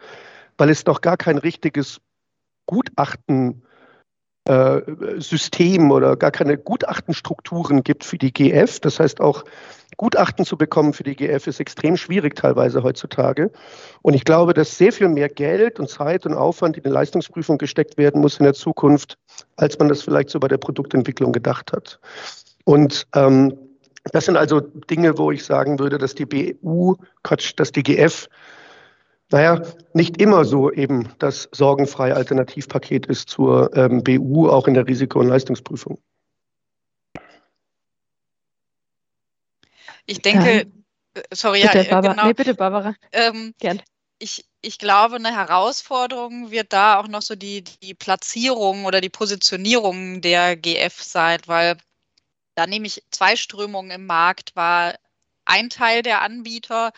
[0.58, 2.02] weil es noch gar kein richtiges
[2.66, 3.62] Gutachtensystem
[4.46, 8.80] äh, oder gar keine Gutachtenstrukturen gibt für die GF.
[8.80, 9.44] Das heißt, auch
[9.96, 13.50] Gutachten zu bekommen für die GF ist extrem schwierig teilweise heutzutage.
[14.02, 17.56] Und ich glaube, dass sehr viel mehr Geld und Zeit und Aufwand in die Leistungsprüfung
[17.56, 19.16] gesteckt werden muss in der Zukunft,
[19.56, 21.98] als man das vielleicht so bei der Produktentwicklung gedacht hat.
[22.64, 23.56] Und ähm,
[24.12, 28.28] das sind also Dinge, wo ich sagen würde, dass die BU, Quatsch, dass die GF
[29.30, 29.62] naja,
[29.94, 35.20] nicht immer so eben das sorgenfreie Alternativpaket ist zur ähm, BU, auch in der Risiko-
[35.20, 35.98] und Leistungsprüfung.
[40.06, 40.60] Ich denke, ja.
[41.14, 42.12] Äh, sorry, bitte, ja, Barbara.
[42.12, 42.94] Genau, nee, bitte, Barbara.
[43.12, 43.82] Ähm, Gern.
[44.18, 49.10] Ich, ich glaube, eine Herausforderung wird da auch noch so die, die Platzierung oder die
[49.10, 51.76] Positionierung der GF sein, weil
[52.54, 54.94] da nehme ich zwei Strömungen im Markt, war
[55.44, 56.92] ein Teil der Anbieter,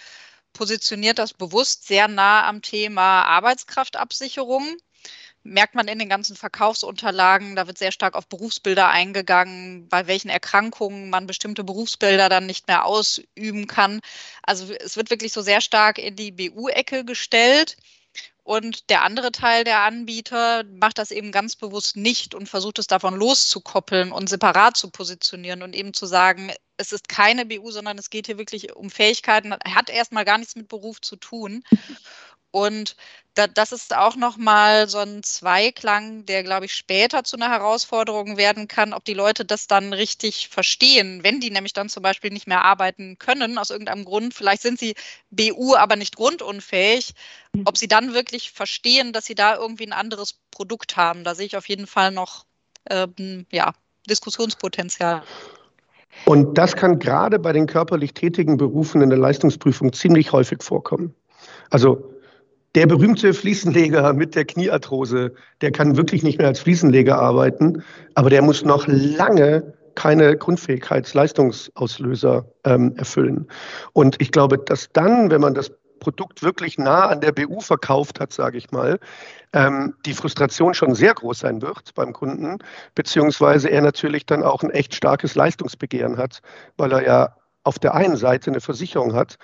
[0.52, 4.76] positioniert das bewusst sehr nah am Thema Arbeitskraftabsicherung.
[5.42, 10.28] Merkt man in den ganzen Verkaufsunterlagen, da wird sehr stark auf Berufsbilder eingegangen, bei welchen
[10.28, 14.00] Erkrankungen man bestimmte Berufsbilder dann nicht mehr ausüben kann.
[14.42, 17.76] Also es wird wirklich so sehr stark in die BU-Ecke gestellt.
[18.46, 22.86] Und der andere Teil der Anbieter macht das eben ganz bewusst nicht und versucht es
[22.86, 27.98] davon loszukoppeln und separat zu positionieren und eben zu sagen, es ist keine BU, sondern
[27.98, 31.64] es geht hier wirklich um Fähigkeiten, hat erstmal gar nichts mit Beruf zu tun.
[32.50, 32.96] Und
[33.34, 38.38] da, das ist auch nochmal so ein Zweiklang, der, glaube ich, später zu einer Herausforderung
[38.38, 42.30] werden kann, ob die Leute das dann richtig verstehen, wenn die nämlich dann zum Beispiel
[42.30, 44.32] nicht mehr arbeiten können, aus irgendeinem Grund.
[44.32, 44.94] Vielleicht sind sie
[45.30, 47.12] BU, aber nicht grundunfähig.
[47.64, 51.24] Ob sie dann wirklich verstehen, dass sie da irgendwie ein anderes Produkt haben.
[51.24, 52.44] Da sehe ich auf jeden Fall noch
[52.90, 53.72] ähm, ja,
[54.08, 55.22] Diskussionspotenzial.
[56.24, 61.14] Und das kann gerade bei den körperlich tätigen Berufen in der Leistungsprüfung ziemlich häufig vorkommen.
[61.70, 62.15] Also
[62.76, 67.82] der berühmte Fliesenleger mit der Kniearthrose, der kann wirklich nicht mehr als Fliesenleger arbeiten,
[68.14, 73.48] aber der muss noch lange keine Grundfähigkeitsleistungsauslöser ähm, erfüllen.
[73.94, 78.20] Und ich glaube, dass dann, wenn man das Produkt wirklich nah an der BU verkauft
[78.20, 78.98] hat, sage ich mal,
[79.54, 82.58] ähm, die Frustration schon sehr groß sein wird beim Kunden,
[82.94, 86.42] beziehungsweise er natürlich dann auch ein echt starkes Leistungsbegehren hat,
[86.76, 89.38] weil er ja auf der einen Seite eine Versicherung hat,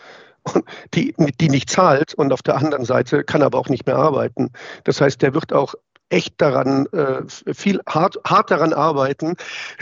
[0.95, 4.51] die, die nicht zahlt und auf der anderen Seite kann aber auch nicht mehr arbeiten.
[4.85, 5.75] Das heißt, der wird auch
[6.13, 7.23] echt daran, äh,
[7.55, 9.37] viel hart, hart daran arbeiten,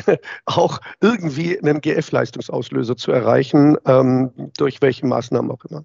[0.47, 5.85] auch irgendwie einen GF-Leistungsauslöser zu erreichen, ähm, durch welche Maßnahmen auch immer.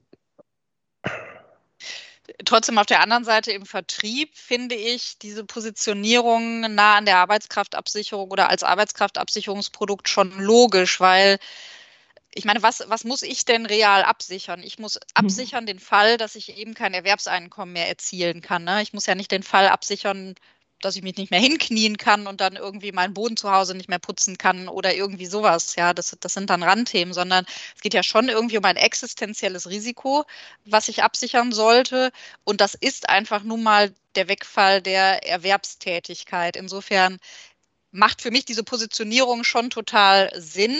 [2.43, 8.29] Trotzdem auf der anderen Seite im Vertrieb finde ich diese Positionierung nah an der Arbeitskraftabsicherung
[8.29, 11.39] oder als Arbeitskraftabsicherungsprodukt schon logisch, weil
[12.35, 14.61] ich meine, was, was muss ich denn real absichern?
[14.61, 14.99] Ich muss mhm.
[15.13, 15.67] absichern mhm.
[15.67, 18.65] den Fall, dass ich eben kein Erwerbseinkommen mehr erzielen kann.
[18.65, 18.81] Ne?
[18.81, 20.35] Ich muss ja nicht den Fall absichern,
[20.81, 23.87] dass ich mich nicht mehr hinknien kann und dann irgendwie meinen Boden zu Hause nicht
[23.87, 25.75] mehr putzen kann oder irgendwie sowas.
[25.75, 29.69] Ja, das, das sind dann Randthemen, sondern es geht ja schon irgendwie um ein existenzielles
[29.69, 30.25] Risiko,
[30.65, 32.11] was ich absichern sollte.
[32.43, 36.57] Und das ist einfach nun mal der Wegfall der Erwerbstätigkeit.
[36.57, 37.17] Insofern
[37.91, 40.77] macht für mich diese Positionierung schon total Sinn.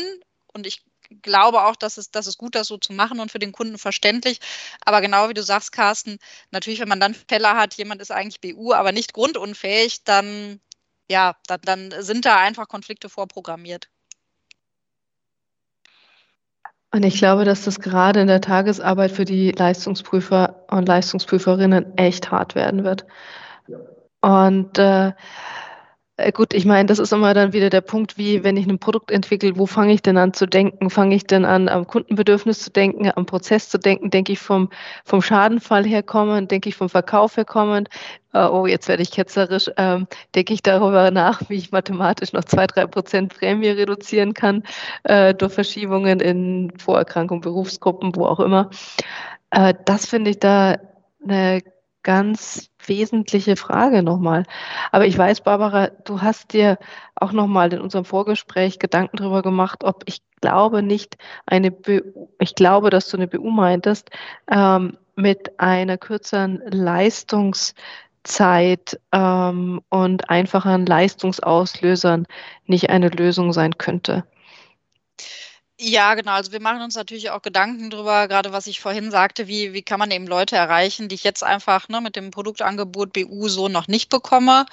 [0.53, 0.83] Und ich
[1.21, 3.77] glaube auch, dass es, dass es gut ist, so zu machen und für den Kunden
[3.77, 4.39] verständlich.
[4.85, 6.17] Aber genau wie du sagst, Carsten,
[6.51, 10.59] natürlich, wenn man dann Fälle hat, jemand ist eigentlich BU, aber nicht grundunfähig, dann,
[11.09, 13.89] ja, dann, dann sind da einfach Konflikte vorprogrammiert.
[16.91, 22.31] Und ich glaube, dass das gerade in der Tagesarbeit für die Leistungsprüfer und Leistungsprüferinnen echt
[22.31, 23.05] hart werden wird.
[24.21, 25.13] Und äh, äh,
[26.33, 29.11] gut, ich meine, das ist immer dann wieder der Punkt, wie wenn ich ein Produkt
[29.11, 30.89] entwickle, wo fange ich denn an zu denken?
[30.89, 34.11] Fange ich denn an, am Kundenbedürfnis zu denken, am Prozess zu denken?
[34.11, 34.69] Denke ich vom,
[35.03, 36.51] vom Schadenfall herkommend?
[36.51, 37.89] Denke ich vom Verkauf herkommend?
[38.33, 39.69] Äh, oh, jetzt werde ich ketzerisch.
[39.75, 44.63] Ähm, denke ich darüber nach, wie ich mathematisch noch zwei, drei Prozent Prämie reduzieren kann
[45.03, 48.69] äh, durch Verschiebungen in Vorerkrankungen, Berufsgruppen, wo auch immer.
[49.51, 50.77] Äh, das finde ich da
[51.23, 51.61] eine
[52.05, 54.45] ganz wesentliche Frage nochmal.
[54.93, 56.77] Aber ich weiß, Barbara, du hast dir
[57.15, 62.55] auch nochmal in unserem Vorgespräch Gedanken darüber gemacht, ob ich glaube nicht eine BU, ich
[62.55, 64.11] glaube, dass du eine BU meintest,
[64.49, 67.73] ähm, mit einer kürzeren Leistungszeit
[69.11, 72.27] ähm, und einfachen Leistungsauslösern
[72.65, 74.25] nicht eine Lösung sein könnte.
[75.79, 76.31] Ja, genau.
[76.31, 79.81] Also wir machen uns natürlich auch Gedanken drüber, gerade was ich vorhin sagte, wie, wie
[79.81, 83.67] kann man eben Leute erreichen, die ich jetzt einfach ne, mit dem Produktangebot BU so
[83.67, 84.65] noch nicht bekomme.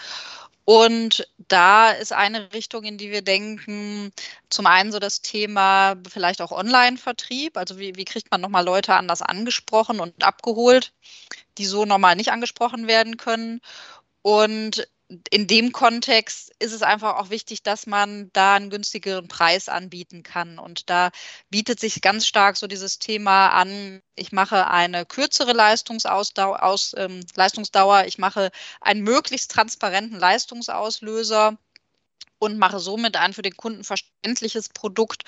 [0.64, 4.12] Und da ist eine Richtung, in die wir denken,
[4.48, 7.56] zum einen so das Thema vielleicht auch Online-Vertrieb.
[7.56, 10.92] Also wie, wie kriegt man nochmal Leute anders angesprochen und abgeholt,
[11.58, 13.60] die so normal nicht angesprochen werden können.
[14.22, 14.88] Und
[15.30, 20.22] in dem Kontext ist es einfach auch wichtig, dass man da einen günstigeren Preis anbieten
[20.22, 20.58] kann.
[20.58, 21.10] Und da
[21.50, 27.20] bietet sich ganz stark so dieses Thema an, ich mache eine kürzere Leistungsausdauer, aus, ähm,
[27.34, 31.58] Leistungsdauer, ich mache einen möglichst transparenten Leistungsauslöser
[32.38, 35.22] und mache somit ein für den Kunden verständliches Produkt,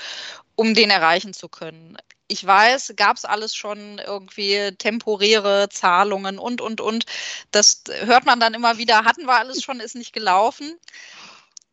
[0.57, 1.97] um den erreichen zu können.
[2.27, 7.05] Ich weiß, gab es alles schon irgendwie temporäre Zahlungen und, und, und.
[7.51, 10.79] Das hört man dann immer wieder, hatten wir alles schon, ist nicht gelaufen.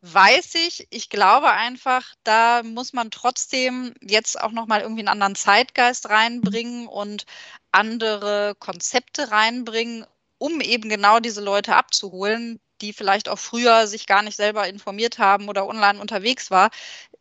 [0.02, 5.36] Weiß ich, ich glaube einfach, da muss man trotzdem jetzt auch nochmal irgendwie einen anderen
[5.36, 7.26] Zeitgeist reinbringen und
[7.72, 10.06] andere Konzepte reinbringen,
[10.40, 15.20] um eben genau diese Leute abzuholen, die vielleicht auch früher sich gar nicht selber informiert
[15.20, 16.72] haben oder online unterwegs war.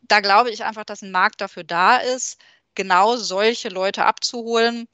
[0.02, 2.38] Da glaube ich einfach, dass ein Markt dafür da ist,
[2.74, 4.88] genau solche Leute abzuholen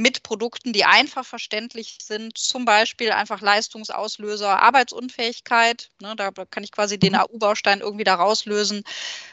[0.00, 5.90] mit Produkten, die einfach verständlich sind, zum Beispiel einfach Leistungsauslöser, Arbeitsunfähigkeit.
[6.00, 7.20] Ne, da kann ich quasi den mhm.
[7.20, 8.82] AU-Baustein irgendwie da rauslösen.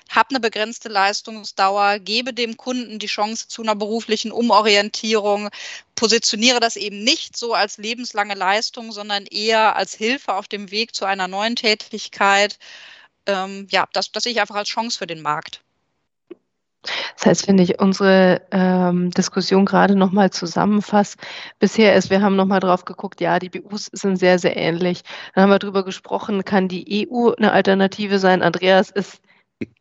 [0.10, 5.49] Habe eine begrenzte Leistungsdauer, gebe dem Kunden die Chance zu einer beruflichen Umorientierung,
[5.95, 10.95] positioniere das eben nicht so als lebenslange Leistung, sondern eher als Hilfe auf dem Weg
[10.95, 12.57] zu einer neuen Tätigkeit.
[13.25, 15.62] Ähm, ja, das, das sehe ich einfach als Chance für den Markt.
[17.15, 21.17] Das heißt, wenn ich unsere ähm, Diskussion gerade nochmal zusammenfasse,
[21.60, 25.04] bisher ist, wir haben nochmal drauf geguckt, ja, die BUs sind sehr, sehr ähnlich.
[25.34, 28.41] Dann haben wir darüber gesprochen, kann die EU eine Alternative sein?
[28.41, 29.21] Andreas ist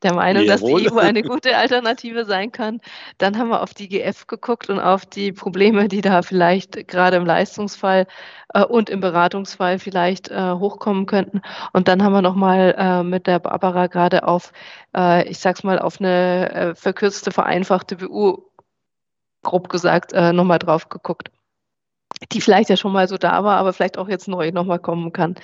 [0.02, 0.82] der Meinung, Jawohl.
[0.82, 2.80] dass die EU eine gute Alternative sein kann.
[3.18, 7.16] Dann haben wir auf die GF geguckt und auf die Probleme, die da vielleicht gerade
[7.16, 8.06] im Leistungsfall
[8.54, 11.42] äh, und im Beratungsfall vielleicht äh, hochkommen könnten.
[11.72, 14.52] Und dann haben wir nochmal äh, mit der Barbara gerade auf,
[14.96, 18.38] äh, ich sag's mal, auf eine äh, verkürzte, vereinfachte BU,
[19.42, 21.30] grob gesagt, äh, nochmal drauf geguckt
[22.32, 25.12] die vielleicht ja schon mal so da war, aber vielleicht auch jetzt neu nochmal kommen
[25.12, 25.34] kann.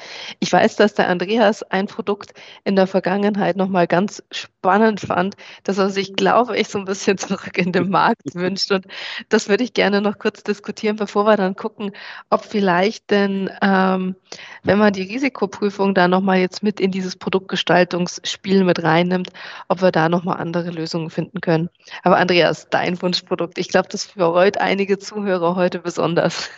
[0.40, 2.32] Ich weiß, dass der Andreas ein Produkt
[2.64, 7.18] in der Vergangenheit nochmal ganz spannend fand, dass er sich, glaube ich, so ein bisschen
[7.18, 8.72] zurück in den Markt wünscht.
[8.72, 8.86] Und
[9.28, 11.92] das würde ich gerne noch kurz diskutieren, bevor wir dann gucken,
[12.30, 14.16] ob vielleicht denn, ähm,
[14.62, 19.28] wenn man die Risikoprüfung da nochmal jetzt mit in dieses Produktgestaltungsspiel mit reinnimmt,
[19.68, 21.68] ob wir da nochmal andere Lösungen finden können.
[22.02, 26.50] Aber Andreas, dein Wunschprodukt, ich glaube, das freut einige Zuhörer heute besonders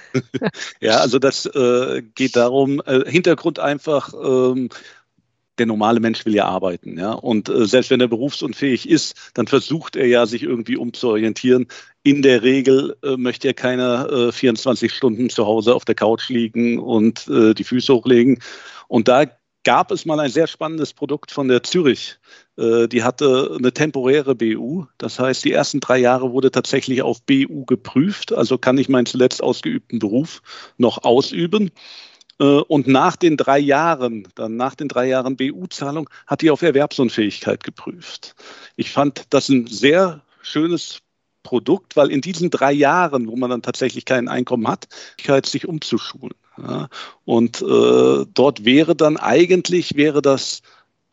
[0.81, 4.68] ja, also das äh, geht darum, äh, Hintergrund einfach, ähm,
[5.59, 7.12] der normale Mensch will ja arbeiten, ja.
[7.12, 11.68] Und äh, selbst wenn er berufsunfähig ist, dann versucht er ja, sich irgendwie umzuorientieren.
[12.03, 16.29] In der Regel äh, möchte er keine 24 äh, Stunden zu Hause auf der Couch
[16.29, 18.40] liegen und äh, die Füße hochlegen.
[18.88, 19.27] Und da
[19.64, 22.18] gab es mal ein sehr spannendes Produkt von der Zürich.
[22.57, 24.87] Äh, die hatte eine temporäre BU.
[24.98, 28.33] Das heißt, die ersten drei Jahre wurde tatsächlich auf BU geprüft.
[28.33, 30.42] Also kann ich meinen zuletzt ausgeübten Beruf
[30.77, 31.70] noch ausüben.
[32.40, 36.62] Äh, und nach den drei Jahren, dann nach den drei Jahren BU-Zahlung, hat die auf
[36.62, 38.35] Erwerbsunfähigkeit geprüft.
[38.77, 41.00] Ich fand das ein sehr schönes
[41.44, 44.88] Produkt, weil in diesen drei Jahren, wo man dann tatsächlich kein Einkommen hat,
[45.46, 46.35] sich umzuschulen.
[46.57, 46.88] Ja,
[47.24, 50.62] und äh, dort wäre dann eigentlich, wäre das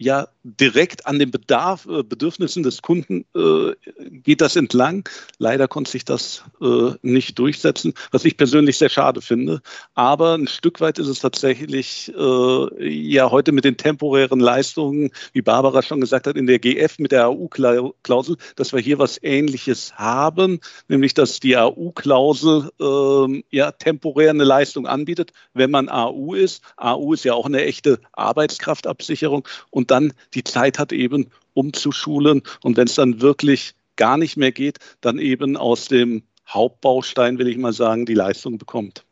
[0.01, 3.73] ja direkt an den Bedarf, äh, Bedürfnissen des Kunden äh,
[4.09, 5.07] geht das entlang.
[5.37, 9.61] Leider konnte sich das äh, nicht durchsetzen, was ich persönlich sehr schade finde.
[9.93, 15.43] Aber ein Stück weit ist es tatsächlich äh, ja heute mit den temporären Leistungen, wie
[15.43, 19.93] Barbara schon gesagt hat, in der GF mit der AU-Klausel, dass wir hier was Ähnliches
[19.95, 26.63] haben, nämlich dass die AU-Klausel ähm, ja temporär eine Leistung anbietet, wenn man AU ist.
[26.77, 32.77] AU ist ja auch eine echte Arbeitskraftabsicherung und dann die Zeit hat eben umzuschulen und
[32.77, 37.57] wenn es dann wirklich gar nicht mehr geht, dann eben aus dem Hauptbaustein, will ich
[37.57, 39.05] mal sagen, die Leistung bekommt.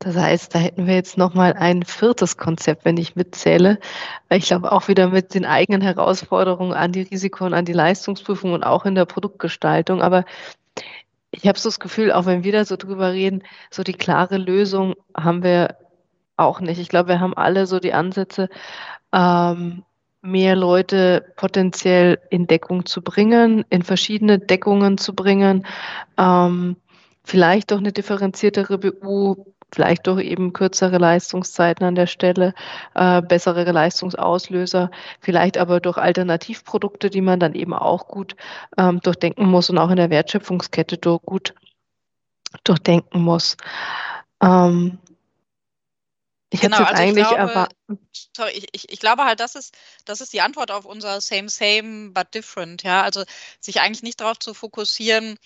[0.00, 3.80] Das heißt, da hätten wir jetzt nochmal ein viertes Konzept, wenn ich mitzähle.
[4.30, 8.52] Ich glaube auch wieder mit den eigenen Herausforderungen an die Risiko und an die Leistungsprüfung
[8.52, 10.00] und auch in der Produktgestaltung.
[10.00, 10.24] Aber
[11.32, 14.36] ich habe so das Gefühl, auch wenn wir da so drüber reden, so die klare
[14.36, 15.76] Lösung haben wir
[16.36, 16.78] auch nicht.
[16.78, 18.48] Ich glaube, wir haben alle so die Ansätze,
[19.12, 19.82] ähm,
[20.30, 25.66] mehr Leute potenziell in Deckung zu bringen, in verschiedene Deckungen zu bringen,
[26.18, 26.76] ähm,
[27.24, 29.36] vielleicht doch eine differenziertere BU,
[29.72, 32.54] vielleicht doch eben kürzere Leistungszeiten an der Stelle,
[32.94, 38.34] äh, bessere Leistungsauslöser, vielleicht aber durch Alternativprodukte, die man dann eben auch gut
[38.76, 41.54] ähm, durchdenken muss und auch in der Wertschöpfungskette durch, gut
[42.64, 43.56] durchdenken muss.
[44.42, 44.98] Ähm,
[46.50, 47.68] ich genau, also eigentlich ich glaube,
[48.36, 51.48] sorry, ich, ich, ich, glaube halt, das ist, das ist die Antwort auf unser Same,
[51.48, 52.82] Same, but different.
[52.82, 53.24] Ja, also
[53.60, 55.38] sich eigentlich nicht darauf zu fokussieren,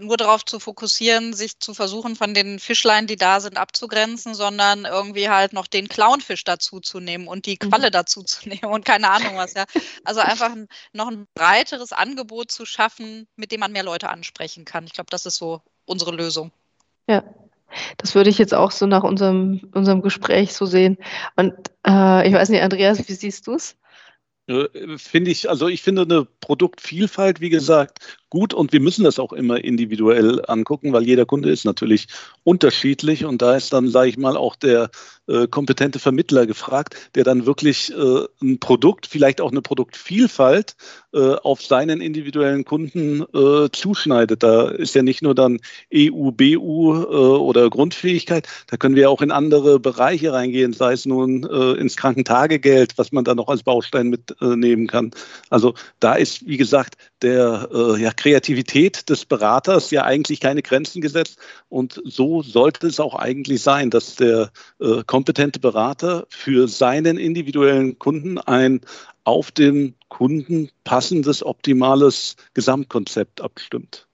[0.00, 4.86] nur darauf zu fokussieren, sich zu versuchen, von den Fischlein, die da sind, abzugrenzen, sondern
[4.86, 7.92] irgendwie halt noch den Clownfisch dazu zu nehmen und die Qualle mhm.
[7.92, 9.66] dazu zu nehmen und keine Ahnung was, ja.
[10.04, 14.64] Also einfach ein, noch ein breiteres Angebot zu schaffen, mit dem man mehr Leute ansprechen
[14.64, 14.84] kann.
[14.84, 16.50] Ich glaube, das ist so unsere Lösung.
[17.06, 17.22] Ja,
[17.98, 20.98] das würde ich jetzt auch so nach unserem, unserem Gespräch so sehen.
[21.36, 21.52] Und
[21.86, 23.76] äh, ich weiß nicht, Andreas, wie siehst du es?
[24.96, 27.98] Finde ich, also ich finde eine Produktvielfalt, wie gesagt,
[28.32, 32.06] gut und wir müssen das auch immer individuell angucken, weil jeder Kunde ist natürlich
[32.44, 34.90] unterschiedlich und da ist dann, sage ich mal, auch der
[35.28, 40.76] äh, kompetente Vermittler gefragt, der dann wirklich äh, ein Produkt, vielleicht auch eine Produktvielfalt
[41.12, 44.42] äh, auf seinen individuellen Kunden äh, zuschneidet.
[44.42, 45.60] Da ist ja nicht nur dann
[45.94, 51.04] EU, BU äh, oder Grundfähigkeit, da können wir auch in andere Bereiche reingehen, sei es
[51.04, 54.08] nun äh, ins Krankentagegeld, was man dann noch als Baustein
[54.50, 55.10] mitnehmen kann.
[55.50, 61.38] Also da ist, wie gesagt, der ja, Kreativität des Beraters ja eigentlich keine Grenzen gesetzt.
[61.68, 64.50] Und so sollte es auch eigentlich sein, dass der
[64.80, 68.80] äh, kompetente Berater für seinen individuellen Kunden ein
[69.24, 74.06] auf den Kunden passendes, optimales Gesamtkonzept abstimmt.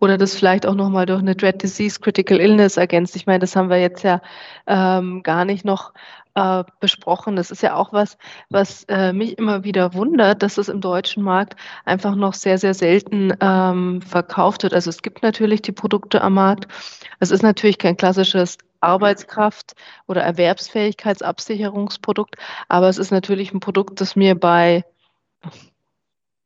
[0.00, 3.16] Oder das vielleicht auch nochmal durch eine Dread Disease Critical Illness ergänzt.
[3.16, 4.20] Ich meine, das haben wir jetzt ja
[4.66, 5.92] ähm, gar nicht noch
[6.34, 7.36] äh, besprochen.
[7.36, 8.16] Das ist ja auch was,
[8.50, 12.74] was äh, mich immer wieder wundert, dass es im deutschen Markt einfach noch sehr, sehr
[12.74, 14.74] selten ähm, verkauft wird.
[14.74, 16.68] Also es gibt natürlich die Produkte am Markt.
[17.20, 19.74] Es ist natürlich kein klassisches Arbeitskraft-
[20.06, 22.36] oder Erwerbsfähigkeitsabsicherungsprodukt,
[22.68, 24.84] aber es ist natürlich ein Produkt, das mir bei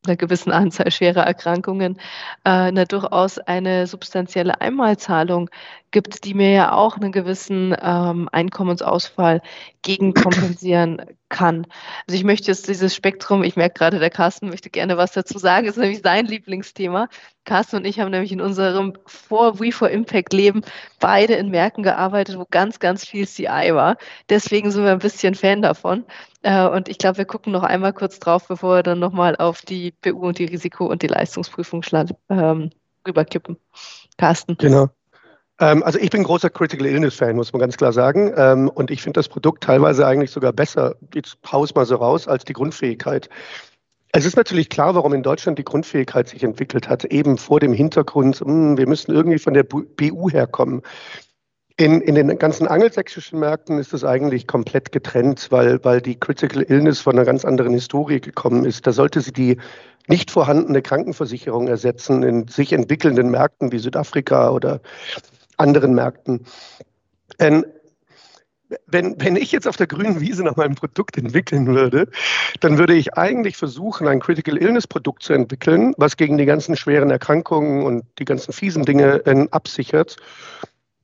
[0.06, 1.98] einer gewissen Anzahl schwerer Erkrankungen
[2.44, 5.50] äh, eine durchaus eine substanzielle Einmalzahlung
[5.90, 9.42] gibt, die mir ja auch einen gewissen ähm, Einkommensausfall
[9.82, 11.66] gegenkompensieren kann.
[12.06, 15.38] Also ich möchte jetzt dieses Spektrum, ich merke gerade, der Carsten möchte gerne was dazu
[15.38, 17.08] sagen, ist nämlich sein Lieblingsthema.
[17.48, 20.60] Carsten und ich haben nämlich in unserem vor We for Impact Leben
[21.00, 23.96] beide in Märkten gearbeitet, wo ganz, ganz viel CI war.
[24.28, 26.04] Deswegen sind wir ein bisschen Fan davon.
[26.42, 29.62] Äh, und ich glaube, wir gucken noch einmal kurz drauf, bevor wir dann nochmal auf
[29.62, 31.82] die BU und die Risiko- und die Leistungsprüfung
[32.28, 32.70] ähm,
[33.06, 33.56] rüberkippen.
[34.18, 34.58] Carsten.
[34.58, 34.90] Genau.
[35.58, 38.32] Ähm, also ich bin großer Critical Illness Fan, muss man ganz klar sagen.
[38.36, 42.28] Ähm, und ich finde das Produkt teilweise eigentlich sogar besser, jetzt haus mal so raus,
[42.28, 43.30] als die Grundfähigkeit.
[44.12, 47.72] Es ist natürlich klar, warum in Deutschland die Grundfähigkeit sich entwickelt hat, eben vor dem
[47.72, 50.82] Hintergrund, mh, hm, wir müssen irgendwie von der BU herkommen.
[51.76, 56.62] In, in den ganzen angelsächsischen Märkten ist es eigentlich komplett getrennt, weil, weil die Critical
[56.62, 58.86] Illness von einer ganz anderen Historie gekommen ist.
[58.86, 59.58] Da sollte sie die
[60.08, 64.80] nicht vorhandene Krankenversicherung ersetzen in sich entwickelnden Märkten wie Südafrika oder
[65.56, 66.46] anderen Märkten.
[67.38, 67.64] Ähm,
[68.86, 72.08] wenn, wenn ich jetzt auf der grünen Wiese nach meinem Produkt entwickeln würde,
[72.60, 76.76] dann würde ich eigentlich versuchen, ein Critical Illness Produkt zu entwickeln, was gegen die ganzen
[76.76, 80.16] schweren Erkrankungen und die ganzen fiesen Dinge äh, absichert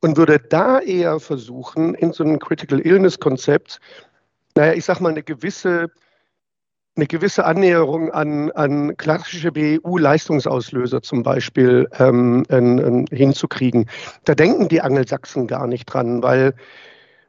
[0.01, 3.81] und würde da eher versuchen, in so einem Critical Illness Konzept,
[4.55, 5.91] naja, ich sag mal, eine gewisse,
[6.95, 13.89] eine gewisse Annäherung an, an klassische BU-Leistungsauslöser zum Beispiel ähm, ähm, hinzukriegen.
[14.25, 16.55] Da denken die Angelsachsen gar nicht dran, weil,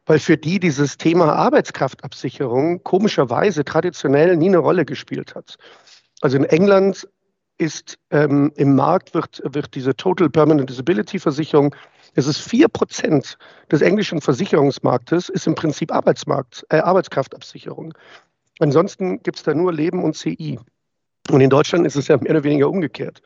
[0.05, 5.57] weil für die dieses Thema Arbeitskraftabsicherung komischerweise traditionell nie eine Rolle gespielt hat.
[6.21, 7.07] Also in England
[7.57, 11.73] ist ähm, im Markt wird, wird diese Total Permanent Disability Versicherung
[12.15, 13.37] es ist vier Prozent
[13.69, 17.93] des englischen Versicherungsmarktes ist im Prinzip Arbeitsmarkt, äh, Arbeitskraftabsicherung.
[18.59, 20.57] Ansonsten gibt es da nur Leben und CI.
[21.29, 23.21] Und in Deutschland ist es ja mehr oder weniger umgekehrt.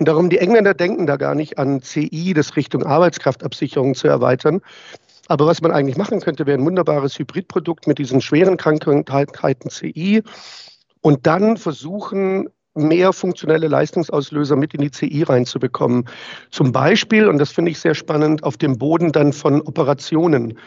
[0.00, 4.62] Und darum, die Engländer denken da gar nicht an CI, das Richtung Arbeitskraftabsicherung zu erweitern.
[5.28, 10.22] Aber was man eigentlich machen könnte, wäre ein wunderbares Hybridprodukt mit diesen schweren Krankheiten CI
[11.00, 16.08] und dann versuchen, mehr funktionelle Leistungsauslöser mit in die CI reinzubekommen.
[16.50, 20.58] Zum Beispiel, und das finde ich sehr spannend, auf dem Boden dann von Operationen.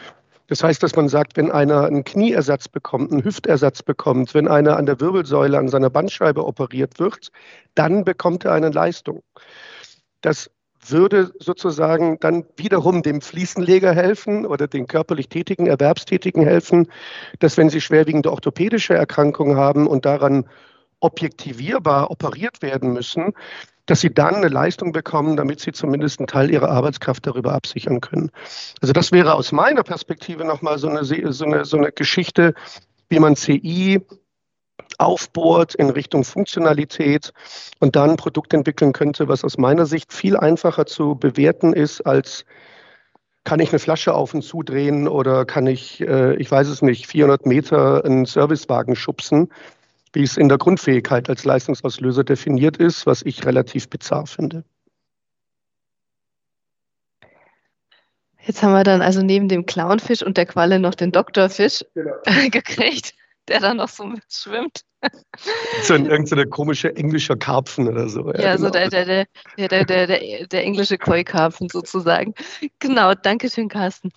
[0.48, 4.76] Das heißt, dass man sagt, wenn einer einen Knieersatz bekommt, einen Hüftersatz bekommt, wenn einer
[4.76, 7.30] an der Wirbelsäule, an seiner Bandscheibe operiert wird,
[7.74, 9.22] dann bekommt er eine Leistung.
[10.20, 10.50] Das
[10.86, 16.88] würde sozusagen dann wiederum dem Fliesenleger helfen oder den körperlich Tätigen, Erwerbstätigen helfen,
[17.38, 20.46] dass wenn sie schwerwiegende orthopädische Erkrankungen haben und daran
[21.00, 23.32] objektivierbar operiert werden müssen,
[23.86, 28.00] dass sie dann eine Leistung bekommen, damit sie zumindest einen Teil ihrer Arbeitskraft darüber absichern
[28.00, 28.30] können.
[28.80, 32.54] Also das wäre aus meiner Perspektive nochmal so eine, so, eine, so eine Geschichte,
[33.08, 34.00] wie man CI
[34.98, 37.32] aufbohrt in Richtung Funktionalität
[37.80, 42.00] und dann ein Produkt entwickeln könnte, was aus meiner Sicht viel einfacher zu bewerten ist
[42.02, 42.44] als
[43.44, 47.06] kann ich eine Flasche auf und zudrehen oder kann ich, äh, ich weiß es nicht,
[47.06, 49.48] 400 Meter einen Servicewagen schubsen,
[50.12, 54.64] wie es in der Grundfähigkeit als Leistungsauslöser definiert ist, was ich relativ bizarr finde.
[58.44, 62.12] Jetzt haben wir dann also neben dem Clownfisch und der Qualle noch den Doktorfisch genau.
[62.50, 63.14] gekriegt,
[63.48, 64.82] der dann noch so schwimmt.
[65.82, 68.32] So ein irgendeine komische englische Karpfen oder so.
[68.32, 68.66] Ja, ja genau.
[68.66, 69.26] so der, der, der,
[69.58, 72.34] der, der, der, der englische Koi-Karpfen sozusagen.
[72.78, 74.12] Genau, danke schön, Carsten.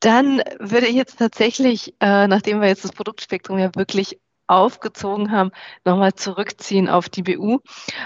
[0.00, 5.50] Dann würde ich jetzt tatsächlich, äh, nachdem wir jetzt das Produktspektrum ja wirklich aufgezogen haben,
[5.84, 7.58] nochmal zurückziehen auf die BU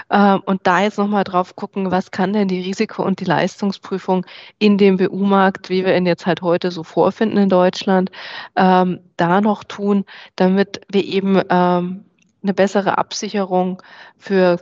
[0.09, 4.25] äh, und da jetzt nochmal drauf gucken, was kann denn die Risiko- und die Leistungsprüfung
[4.59, 8.11] in dem BU-Markt, wie wir ihn jetzt halt heute so vorfinden in Deutschland,
[8.55, 12.05] ähm, da noch tun, damit wir eben ähm,
[12.43, 13.81] eine bessere Absicherung
[14.17, 14.59] für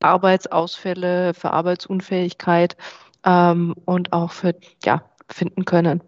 [0.00, 2.76] Arbeitsausfälle, für Arbeitsunfähigkeit
[3.24, 4.54] ähm, und auch für,
[4.84, 6.02] ja, finden können.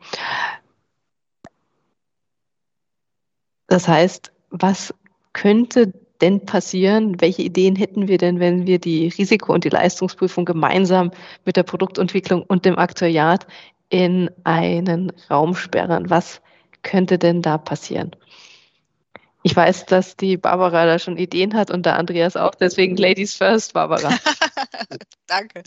[3.67, 4.95] Das heißt, was
[5.33, 7.21] könnte denn passieren?
[7.21, 11.11] Welche Ideen hätten wir denn, wenn wir die Risiko- und die Leistungsprüfung gemeinsam
[11.45, 13.47] mit der Produktentwicklung und dem Aktuariat
[13.89, 16.11] in einen Raum sperren?
[16.11, 16.41] Was
[16.83, 18.15] könnte denn da passieren?
[19.43, 22.55] Ich weiß, dass die Barbara da schon Ideen hat und der Andreas auch.
[22.55, 24.11] Deswegen Ladies first, Barbara.
[25.27, 25.63] Danke.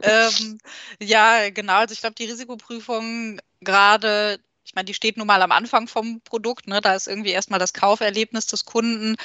[0.00, 0.58] Ähm,
[1.02, 1.74] ja, genau.
[1.74, 4.38] Also ich glaube, die Risikoprüfung gerade
[4.68, 6.66] ich meine, die steht nun mal am Anfang vom Produkt.
[6.66, 6.82] Ne?
[6.82, 9.16] Da ist irgendwie erstmal das Kauferlebnis des Kunden.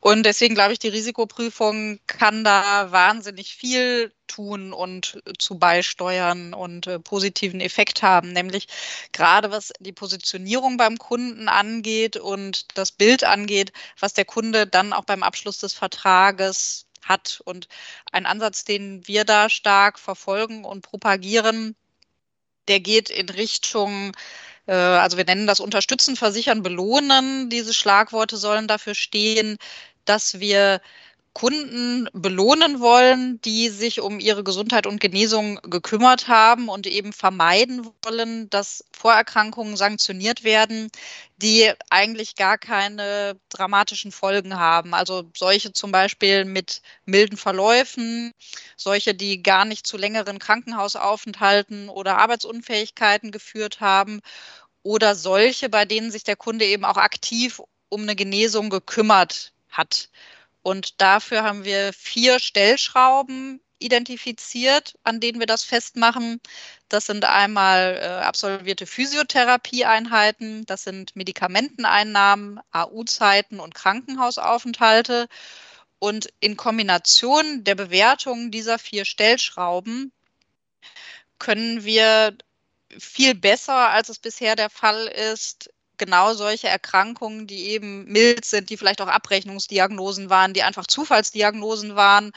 [0.00, 6.88] Und deswegen glaube ich, die Risikoprüfung kann da wahnsinnig viel tun und zu beisteuern und
[6.88, 8.32] äh, positiven Effekt haben.
[8.32, 8.66] Nämlich
[9.12, 14.92] gerade was die Positionierung beim Kunden angeht und das Bild angeht, was der Kunde dann
[14.92, 17.40] auch beim Abschluss des Vertrages hat.
[17.44, 17.68] Und
[18.10, 21.76] ein Ansatz, den wir da stark verfolgen und propagieren,
[22.66, 24.12] der geht in Richtung
[24.72, 27.48] also wir nennen das Unterstützen, Versichern, Belohnen.
[27.50, 29.58] Diese Schlagworte sollen dafür stehen,
[30.04, 30.80] dass wir
[31.38, 37.88] Kunden belohnen wollen, die sich um ihre Gesundheit und Genesung gekümmert haben und eben vermeiden
[38.04, 40.90] wollen, dass Vorerkrankungen sanktioniert werden,
[41.36, 44.94] die eigentlich gar keine dramatischen Folgen haben.
[44.94, 48.32] Also solche zum Beispiel mit milden Verläufen,
[48.76, 54.22] solche, die gar nicht zu längeren Krankenhausaufenthalten oder Arbeitsunfähigkeiten geführt haben
[54.82, 60.08] oder solche, bei denen sich der Kunde eben auch aktiv um eine Genesung gekümmert hat.
[60.68, 66.42] Und dafür haben wir vier Stellschrauben identifiziert, an denen wir das festmachen.
[66.90, 75.28] Das sind einmal äh, absolvierte Physiotherapieeinheiten, das sind Medikamenteneinnahmen, AU-Zeiten und Krankenhausaufenthalte.
[76.00, 80.12] Und in Kombination der Bewertung dieser vier Stellschrauben
[81.38, 82.36] können wir
[82.90, 88.70] viel besser, als es bisher der Fall ist, genau solche Erkrankungen, die eben mild sind,
[88.70, 92.32] die vielleicht auch Abrechnungsdiagnosen waren, die einfach Zufallsdiagnosen waren,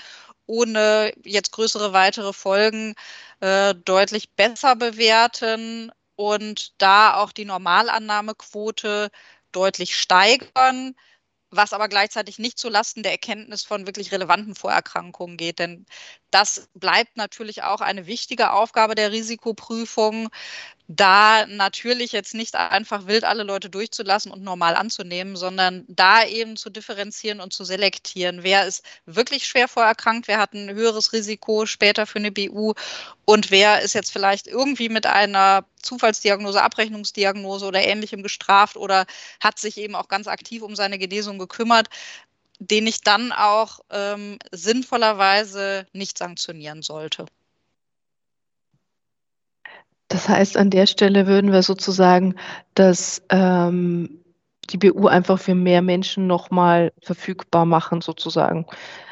[0.45, 2.95] ohne jetzt größere weitere Folgen,
[3.41, 9.09] äh, deutlich besser bewerten und da auch die Normalannahmequote
[9.51, 10.95] deutlich steigern
[11.51, 15.59] was aber gleichzeitig nicht zulasten der Erkenntnis von wirklich relevanten Vorerkrankungen geht.
[15.59, 15.85] Denn
[16.31, 20.29] das bleibt natürlich auch eine wichtige Aufgabe der Risikoprüfung,
[20.95, 26.57] da natürlich jetzt nicht einfach wild alle Leute durchzulassen und normal anzunehmen, sondern da eben
[26.57, 28.43] zu differenzieren und zu selektieren.
[28.43, 32.73] Wer ist wirklich schwer vorerkrankt, wer hat ein höheres Risiko später für eine BU
[33.23, 39.05] und wer ist jetzt vielleicht irgendwie mit einer Zufallsdiagnose, Abrechnungsdiagnose oder ähnlichem gestraft oder
[39.39, 41.87] hat sich eben auch ganz aktiv um seine Genesung gekümmert,
[42.59, 47.25] den ich dann auch ähm, sinnvollerweise nicht sanktionieren sollte.
[50.11, 52.35] Das heißt, an der Stelle würden wir sozusagen
[52.75, 54.19] das, ähm,
[54.69, 58.65] die BU einfach für mehr Menschen nochmal verfügbar machen, sozusagen.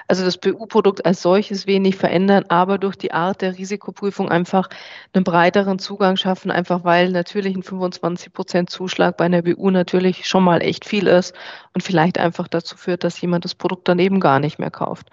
[0.10, 4.68] Also das BU-Produkt als solches wenig verändern, aber durch die Art der Risikoprüfung einfach
[5.14, 10.28] einen breiteren Zugang schaffen, einfach weil natürlich ein 25 Prozent Zuschlag bei einer BU natürlich
[10.28, 11.34] schon mal echt viel ist
[11.74, 15.10] und vielleicht einfach dazu führt, dass jemand das Produkt dann eben gar nicht mehr kauft.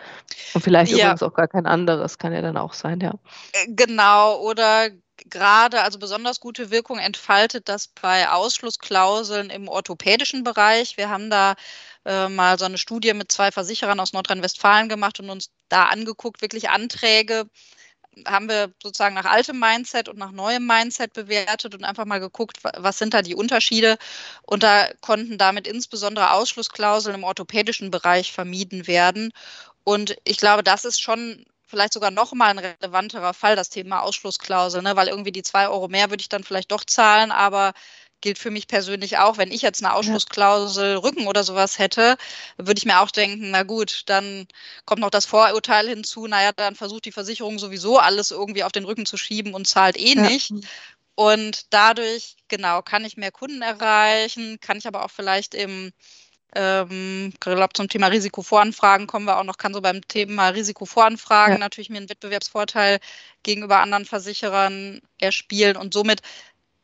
[0.55, 0.99] Und vielleicht ja.
[0.99, 3.13] übrigens auch gar kein anderes, kann ja dann auch sein, ja.
[3.53, 4.89] Äh, genau, oder
[5.31, 10.97] gerade, also besonders gute Wirkung entfaltet das bei Ausschlussklauseln im orthopädischen Bereich.
[10.97, 11.55] Wir haben da
[12.05, 16.43] äh, mal so eine Studie mit zwei Versicherern aus Nordrhein-Westfalen gemacht und uns da angeguckt,
[16.43, 17.49] wirklich Anträge
[18.27, 22.59] haben wir sozusagen nach altem Mindset und nach neuem Mindset bewertet und einfach mal geguckt,
[22.63, 23.99] was sind da die Unterschiede.
[24.43, 29.33] Und da konnten damit insbesondere Ausschlussklauseln im orthopädischen Bereich vermieden werden.
[29.85, 34.03] Und ich glaube, das ist schon vielleicht sogar noch mal ein relevanterer Fall, das Thema
[34.03, 34.97] Ausschlussklausel, ne?
[34.97, 37.73] weil irgendwie die zwei Euro mehr würde ich dann vielleicht doch zahlen, aber
[38.21, 40.99] gilt für mich persönlich auch, wenn ich jetzt eine Ausschlussklausel ja.
[40.99, 42.17] Rücken oder sowas hätte,
[42.57, 44.47] würde ich mir auch denken, na gut, dann
[44.85, 48.85] kommt noch das Vorurteil hinzu, naja, dann versucht die Versicherung sowieso alles irgendwie auf den
[48.85, 50.23] Rücken zu schieben und zahlt eh ja.
[50.23, 50.51] nicht.
[51.15, 55.93] Und dadurch, genau, kann ich mehr Kunden erreichen, kann ich aber auch vielleicht im
[56.57, 61.55] ähm, ich glaube, zum Thema Risikovoranfragen kommen wir auch noch, kann so beim Thema Risikovoranfragen
[61.55, 61.59] ja.
[61.59, 62.99] natürlich mir einen Wettbewerbsvorteil
[63.43, 66.23] gegenüber anderen Versicherern erspielen und somit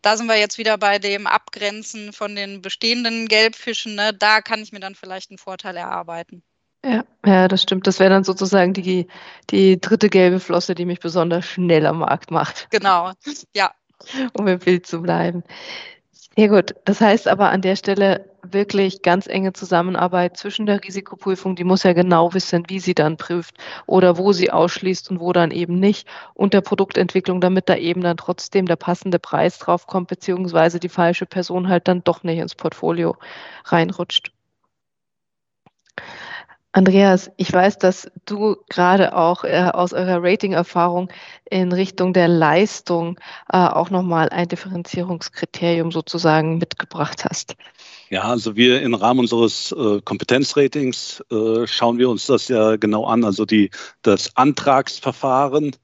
[0.03, 3.95] da sind wir jetzt wieder bei dem Abgrenzen von den bestehenden Gelbfischen.
[3.95, 4.13] Ne?
[4.13, 6.43] Da kann ich mir dann vielleicht einen Vorteil erarbeiten.
[6.85, 7.87] Ja, ja, das stimmt.
[7.87, 9.07] Das wäre dann sozusagen die,
[9.51, 12.67] die dritte gelbe Flosse, die mich besonders schnell am Markt macht.
[12.71, 13.13] Genau,
[13.55, 13.73] ja.
[14.33, 15.45] um im Bild zu bleiben.
[16.37, 16.75] Sehr gut.
[16.85, 21.85] Das heißt aber an der Stelle wirklich ganz enge Zusammenarbeit zwischen der Risikoprüfung, die muss
[21.85, 23.55] ja genau wissen, wie sie dann prüft
[23.87, 28.01] oder wo sie ausschließt und wo dann eben nicht und der Produktentwicklung, damit da eben
[28.03, 32.55] dann trotzdem der passende Preis draufkommt, beziehungsweise die falsche Person halt dann doch nicht ins
[32.55, 33.17] Portfolio
[33.65, 34.33] reinrutscht.
[36.75, 41.11] Andreas, ich weiß, dass du gerade auch äh, aus eurer Rating-Erfahrung
[41.51, 43.21] in Richtung der Leistung
[43.53, 47.57] äh, auch nochmal ein Differenzierungskriterium sozusagen mitgebracht hast.
[48.09, 53.05] Ja, also wir im Rahmen unseres äh, Kompetenzratings äh, schauen wir uns das ja genau
[53.05, 53.25] an.
[53.25, 53.71] Also die,
[54.01, 55.77] das Antragsverfahren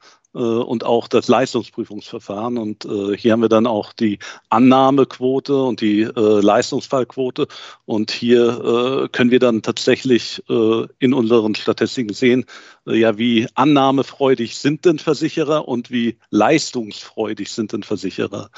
[0.43, 2.59] und auch das Leistungsprüfungsverfahren.
[2.59, 4.19] Und äh, hier haben wir dann auch die
[4.51, 7.49] Annahmequote und die äh, Leistungsfallquote.
[7.85, 12.45] Und hier äh, können wir dann tatsächlich äh, in unseren Statistiken sehen,
[12.87, 18.51] äh, ja, wie annahmefreudig sind denn Versicherer und wie leistungsfreudig sind denn Versicherer.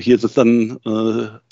[0.00, 0.78] hier ist es dann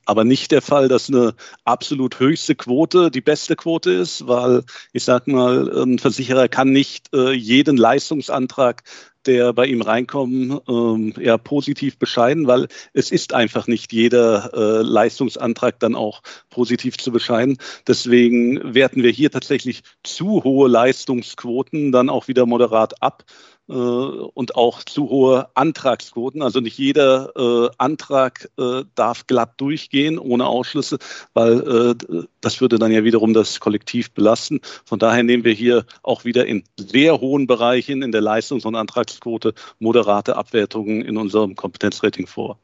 [0.07, 4.63] aber nicht der Fall, dass eine absolut höchste Quote die beste Quote ist, weil
[4.93, 8.83] ich sage mal, ein Versicherer kann nicht jeden Leistungsantrag
[9.27, 14.83] der bei ihm reinkommen, ähm, ja positiv bescheiden, weil es ist einfach nicht jeder äh,
[14.83, 17.59] Leistungsantrag dann auch positiv zu bescheiden.
[17.87, 23.25] Deswegen werten wir hier tatsächlich zu hohe Leistungsquoten dann auch wieder moderat ab.
[23.67, 26.43] Äh, und auch zu hohe Antragsquoten.
[26.43, 30.99] Also nicht jeder äh, Antrag äh, darf glatt durchgehen ohne Ausschlüsse,
[31.33, 31.95] weil
[32.41, 34.61] das würde dann ja wiederum das Kollektiv belasten.
[34.85, 38.75] Von daher nehmen wir hier auch wieder in sehr hohen Bereichen in der Leistungs- und
[38.75, 42.59] Antragsquote moderate Abwertungen in unserem Kompetenzrating vor.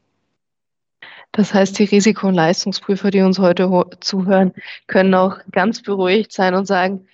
[1.31, 3.69] Das heißt, die Risiko- und Leistungsprüfer, die uns heute
[4.01, 4.53] zuhören,
[4.87, 7.07] können auch ganz beruhigt sein und sagen,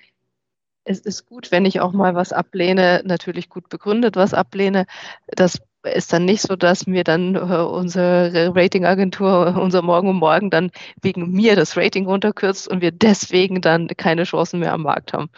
[0.88, 4.86] es ist gut, wenn ich auch mal was ablehne, natürlich gut begründet was ablehne.
[5.28, 10.50] Das ist dann nicht so, dass mir dann äh, unsere Ratingagentur, unser Morgen um Morgen
[10.50, 10.72] dann
[11.02, 15.30] wegen mir das Rating runterkürzt und wir deswegen dann keine Chancen mehr am Markt haben.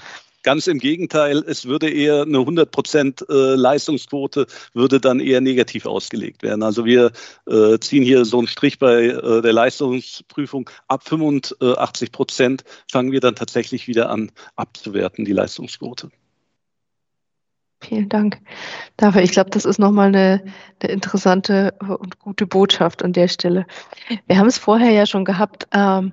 [0.44, 5.86] Ganz im Gegenteil, es würde eher eine 100 Prozent äh, Leistungsquote würde dann eher negativ
[5.86, 6.64] ausgelegt werden.
[6.64, 7.12] Also wir
[7.46, 13.20] äh, ziehen hier so einen Strich bei äh, der Leistungsprüfung ab 85 Prozent fangen wir
[13.20, 16.10] dann tatsächlich wieder an abzuwerten, die Leistungsquote.
[17.82, 18.40] Vielen Dank
[18.98, 19.22] dafür.
[19.22, 20.44] Ich glaube, das ist nochmal eine,
[20.82, 23.66] eine interessante und gute Botschaft an der Stelle.
[24.28, 26.12] Wir haben es vorher ja schon gehabt, ähm,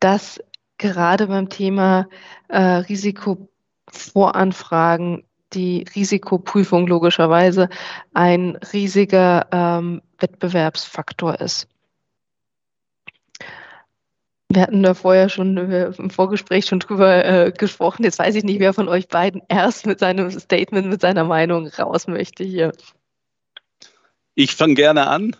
[0.00, 0.40] dass
[0.78, 2.08] gerade beim Thema
[2.48, 3.48] äh, Risiko
[3.92, 7.68] Voranfragen die Risikoprüfung logischerweise
[8.14, 11.68] ein riesiger ähm, Wettbewerbsfaktor ist.
[14.48, 18.04] Wir hatten da vorher schon im Vorgespräch schon drüber äh, gesprochen.
[18.04, 21.68] Jetzt weiß ich nicht, wer von euch beiden erst mit seinem Statement, mit seiner Meinung
[21.68, 22.72] raus möchte hier.
[24.34, 25.36] Ich fange gerne an.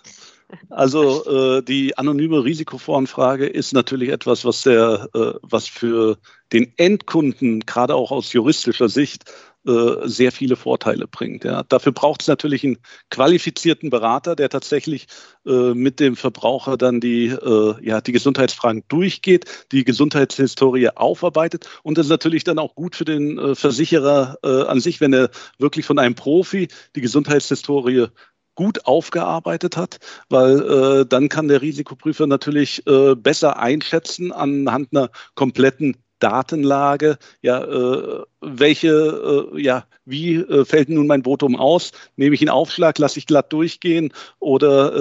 [0.68, 1.24] Also
[1.58, 6.18] äh, die anonyme Risikovoranfrage ist natürlich etwas, was der, äh, was für
[6.52, 9.24] den Endkunden gerade auch aus juristischer Sicht
[9.64, 11.44] äh, sehr viele Vorteile bringt.
[11.44, 11.62] Ja.
[11.62, 12.78] Dafür braucht es natürlich einen
[13.10, 15.06] qualifizierten Berater, der tatsächlich
[15.46, 21.68] äh, mit dem Verbraucher dann die, äh, ja, die Gesundheitsfragen durchgeht, die Gesundheitshistorie aufarbeitet.
[21.84, 25.12] Und das ist natürlich dann auch gut für den äh, Versicherer äh, an sich, wenn
[25.12, 28.08] er wirklich von einem Profi die Gesundheitshistorie
[28.54, 29.98] gut aufgearbeitet hat,
[30.28, 37.64] weil äh, dann kann der Risikoprüfer natürlich äh, besser einschätzen anhand einer kompletten Datenlage, ja,
[37.64, 41.90] äh, welche, äh, ja, wie äh, fällt nun mein Votum aus?
[42.14, 44.94] Nehme ich einen Aufschlag, lasse ich glatt durchgehen oder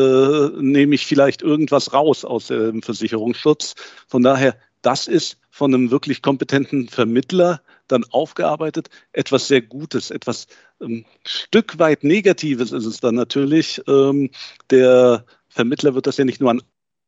[0.56, 3.76] äh, nehme ich vielleicht irgendwas raus aus dem Versicherungsschutz?
[4.08, 10.48] Von daher, das ist von einem wirklich kompetenten Vermittler dann aufgearbeitet, etwas sehr Gutes, etwas
[10.82, 13.82] ähm, Stück weit Negatives ist es dann natürlich.
[13.88, 14.30] Ähm,
[14.70, 16.62] der Vermittler wird das ja nicht nur an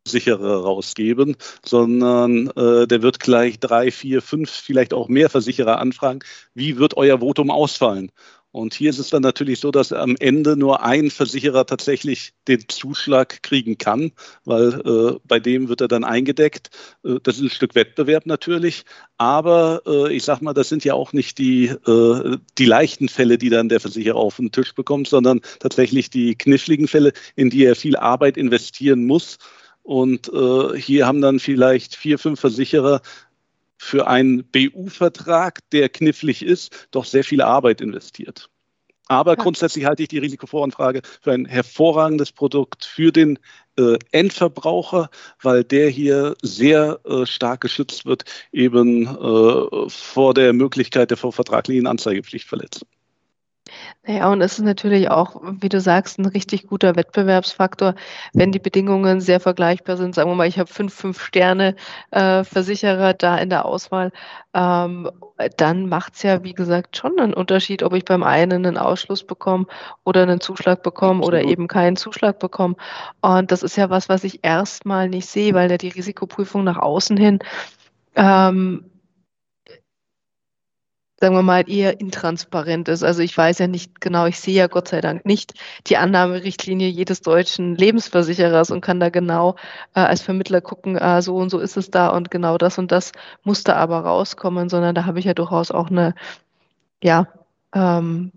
[0.06, 6.20] Versicherer rausgeben, sondern äh, der wird gleich drei, vier, fünf, vielleicht auch mehr Versicherer anfragen,
[6.54, 8.12] wie wird euer Votum ausfallen?
[8.54, 12.70] Und hier ist es dann natürlich so, dass am Ende nur ein Versicherer tatsächlich den
[12.70, 14.12] Zuschlag kriegen kann,
[14.46, 16.70] weil äh, bei dem wird er dann eingedeckt.
[17.04, 18.86] Äh, das ist ein Stück Wettbewerb natürlich,
[19.18, 23.40] aber äh, ich sage mal, das sind ja auch nicht die, äh, die leichten Fälle,
[23.40, 27.66] die dann der Versicherer auf den Tisch bekommt, sondern tatsächlich die kniffligen Fälle, in die
[27.66, 29.40] er viel Arbeit investieren muss.
[29.82, 33.02] Und äh, hier haben dann vielleicht vier, fünf Versicherer
[33.84, 38.50] für einen BU-Vertrag, der knifflig ist, doch sehr viel Arbeit investiert.
[39.08, 43.38] Aber grundsätzlich halte ich die Risikovoranfrage für ein hervorragendes Produkt für den
[43.78, 45.10] äh, Endverbraucher,
[45.42, 48.24] weil der hier sehr äh, stark geschützt wird,
[48.54, 52.88] eben äh, vor der Möglichkeit der vorvertraglichen Anzeigepflichtverletzung.
[54.06, 57.96] Naja, und es ist natürlich auch, wie du sagst, ein richtig guter Wettbewerbsfaktor,
[58.34, 60.14] wenn die Bedingungen sehr vergleichbar sind.
[60.14, 61.76] Sagen wir mal, ich habe fünf, fünf Sterne
[62.12, 64.12] äh, Versicherer da in der Auswahl,
[64.54, 65.10] ähm,
[65.56, 69.24] dann macht es ja, wie gesagt, schon einen Unterschied, ob ich beim einen einen Ausschluss
[69.24, 69.68] bekomme
[70.04, 72.76] oder einen Zuschlag bekomme oder eben keinen Zuschlag bekomme.
[73.22, 76.78] Und das ist ja was, was ich erstmal nicht sehe, weil ja die Risikoprüfung nach
[76.78, 77.40] außen hin
[78.16, 78.86] ähm,
[81.24, 83.02] sagen wir mal, eher intransparent ist.
[83.02, 85.54] Also ich weiß ja nicht genau, ich sehe ja Gott sei Dank nicht
[85.88, 89.56] die Annahmerichtlinie jedes deutschen Lebensversicherers und kann da genau
[89.96, 92.92] äh, als Vermittler gucken, äh, so und so ist es da und genau das und
[92.92, 93.14] das
[93.44, 96.14] muss da aber rauskommen, sondern da habe ich ja durchaus auch eine,
[97.02, 97.30] ja,
[97.74, 98.34] ähm,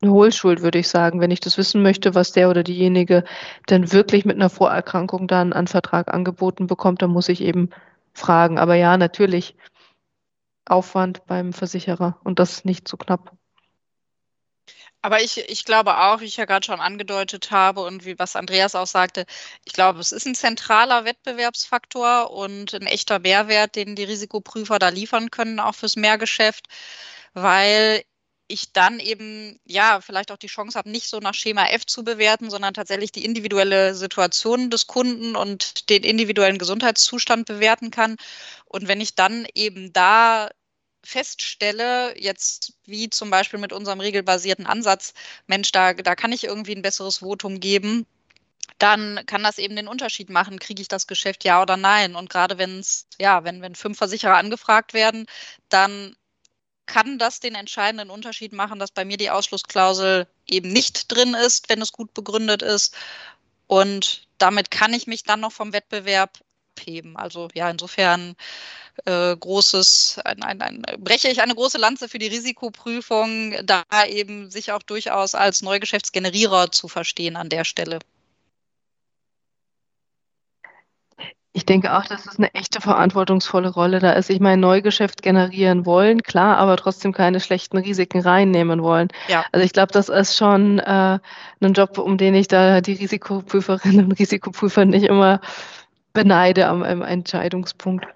[0.00, 3.22] eine Hohlschuld, würde ich sagen, wenn ich das wissen möchte, was der oder diejenige
[3.68, 7.68] denn wirklich mit einer Vorerkrankung dann an Vertrag angeboten bekommt, dann muss ich eben
[8.14, 8.58] fragen.
[8.58, 9.56] Aber ja, natürlich
[10.66, 13.36] Aufwand beim Versicherer und das nicht zu knapp.
[15.04, 18.36] Aber ich, ich glaube auch, wie ich ja gerade schon angedeutet habe und wie was
[18.36, 19.26] Andreas auch sagte,
[19.64, 24.90] ich glaube, es ist ein zentraler Wettbewerbsfaktor und ein echter Mehrwert, den die Risikoprüfer da
[24.90, 26.68] liefern können, auch fürs Mehrgeschäft,
[27.34, 28.04] weil
[28.48, 32.04] ich dann eben ja vielleicht auch die Chance habe, nicht so nach Schema F zu
[32.04, 38.16] bewerten, sondern tatsächlich die individuelle Situation des Kunden und den individuellen Gesundheitszustand bewerten kann.
[38.66, 40.50] Und wenn ich dann eben da
[41.04, 45.14] feststelle, jetzt wie zum Beispiel mit unserem regelbasierten Ansatz,
[45.46, 48.06] Mensch, da, da kann ich irgendwie ein besseres Votum geben,
[48.78, 52.16] dann kann das eben den Unterschied machen, kriege ich das Geschäft ja oder nein.
[52.16, 55.26] Und gerade wenn es, ja, wenn, wenn fünf Versicherer angefragt werden,
[55.68, 56.16] dann
[56.92, 61.70] kann das den entscheidenden Unterschied machen, dass bei mir die Ausschlussklausel eben nicht drin ist,
[61.70, 62.94] wenn es gut begründet ist.
[63.66, 66.38] Und damit kann ich mich dann noch vom Wettbewerb
[66.78, 67.16] heben.
[67.16, 68.36] Also ja, insofern
[69.06, 74.50] äh, großes, ein, ein, ein, breche ich eine große Lanze für die Risikoprüfung, da eben
[74.50, 78.00] sich auch durchaus als Neugeschäftsgenerierer zu verstehen an der Stelle.
[81.54, 84.30] Ich denke auch, dass es eine echte verantwortungsvolle Rolle da ist.
[84.30, 89.08] Ich meine, Neugeschäft generieren wollen, klar, aber trotzdem keine schlechten Risiken reinnehmen wollen.
[89.28, 89.44] Ja.
[89.52, 91.18] Also ich glaube, das ist schon äh,
[91.60, 95.40] ein Job, um den ich da die Risikoprüferinnen und Risikoprüfer nicht immer
[96.14, 98.06] beneide am, am Entscheidungspunkt.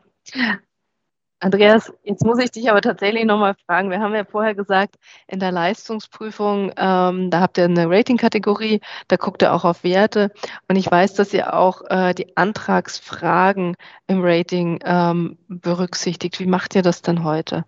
[1.39, 3.91] Andreas, jetzt muss ich dich aber tatsächlich nochmal fragen.
[3.91, 4.97] Wir haben ja vorher gesagt,
[5.29, 10.33] in der Leistungsprüfung, ähm, da habt ihr eine Rating-Kategorie, da guckt ihr auch auf Werte.
[10.69, 13.77] Und ich weiß, dass ihr auch äh, die Antragsfragen
[14.07, 16.41] im Rating ähm, berücksichtigt.
[16.41, 17.67] Wie macht ihr das denn heute?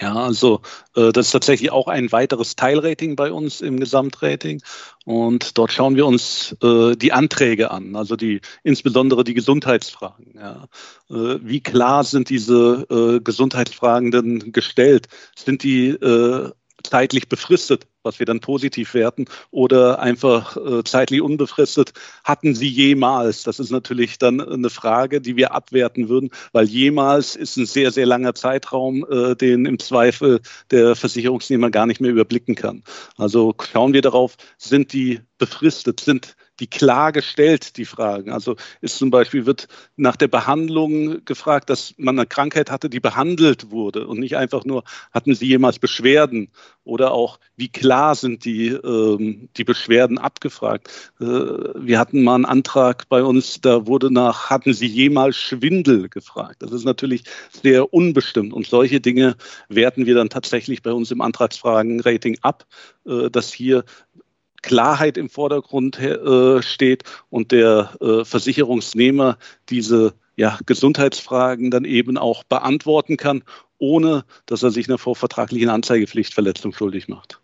[0.00, 0.62] Ja, also
[0.96, 4.62] äh, das ist tatsächlich auch ein weiteres Teilrating bei uns im Gesamtrating.
[5.04, 10.34] Und dort schauen wir uns äh, die Anträge an, also die insbesondere die Gesundheitsfragen.
[10.36, 10.68] Ja.
[11.10, 15.08] Äh, wie klar sind diese äh, Gesundheitsfragen denn gestellt?
[15.36, 16.50] Sind die äh,
[16.82, 17.86] zeitlich befristet?
[18.02, 21.92] Was wir dann positiv werten, oder einfach äh, zeitlich unbefristet,
[22.24, 23.42] hatten Sie jemals?
[23.42, 27.90] Das ist natürlich dann eine Frage, die wir abwerten würden, weil jemals ist ein sehr,
[27.90, 30.40] sehr langer Zeitraum, äh, den im Zweifel
[30.70, 32.82] der Versicherungsnehmer gar nicht mehr überblicken kann.
[33.16, 38.30] Also schauen wir darauf, sind die befristet, sind die klar gestellt, die Fragen.
[38.30, 39.66] Also ist zum Beispiel, wird
[39.96, 44.64] nach der Behandlung gefragt, dass man eine Krankheit hatte, die behandelt wurde und nicht einfach
[44.64, 46.50] nur, hatten Sie jemals Beschwerden
[46.84, 50.88] oder auch, wie klar sind die, ähm, die Beschwerden abgefragt.
[51.18, 56.08] Äh, wir hatten mal einen Antrag bei uns, da wurde nach, hatten Sie jemals Schwindel
[56.08, 56.62] gefragt.
[56.62, 59.36] Das ist natürlich sehr unbestimmt und solche Dinge
[59.68, 62.66] werten wir dann tatsächlich bei uns im Antragsfragenrating ab,
[63.06, 63.84] äh, dass hier
[64.62, 69.38] Klarheit im Vordergrund äh, steht und der äh, Versicherungsnehmer
[69.68, 73.42] diese ja, Gesundheitsfragen dann eben auch beantworten kann,
[73.78, 77.40] ohne dass er sich einer vorvertraglichen Anzeigepflichtverletzung schuldig macht.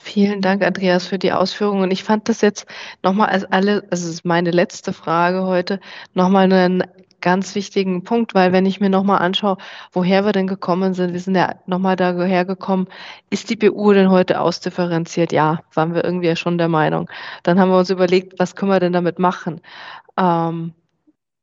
[0.00, 1.90] Vielen Dank, Andreas, für die Ausführungen.
[1.90, 2.66] Ich fand das jetzt
[3.02, 5.80] nochmal als alle, also es ist meine letzte Frage heute,
[6.14, 6.84] nochmal einen
[7.20, 9.56] ganz wichtigen Punkt, weil wenn ich mir nochmal anschaue,
[9.92, 12.88] woher wir denn gekommen sind, wir sind ja nochmal daher gekommen,
[13.30, 15.32] ist die BU denn heute ausdifferenziert?
[15.32, 17.10] Ja, waren wir irgendwie ja schon der Meinung.
[17.42, 19.60] Dann haben wir uns überlegt, was können wir denn damit machen?
[20.16, 20.74] Ähm,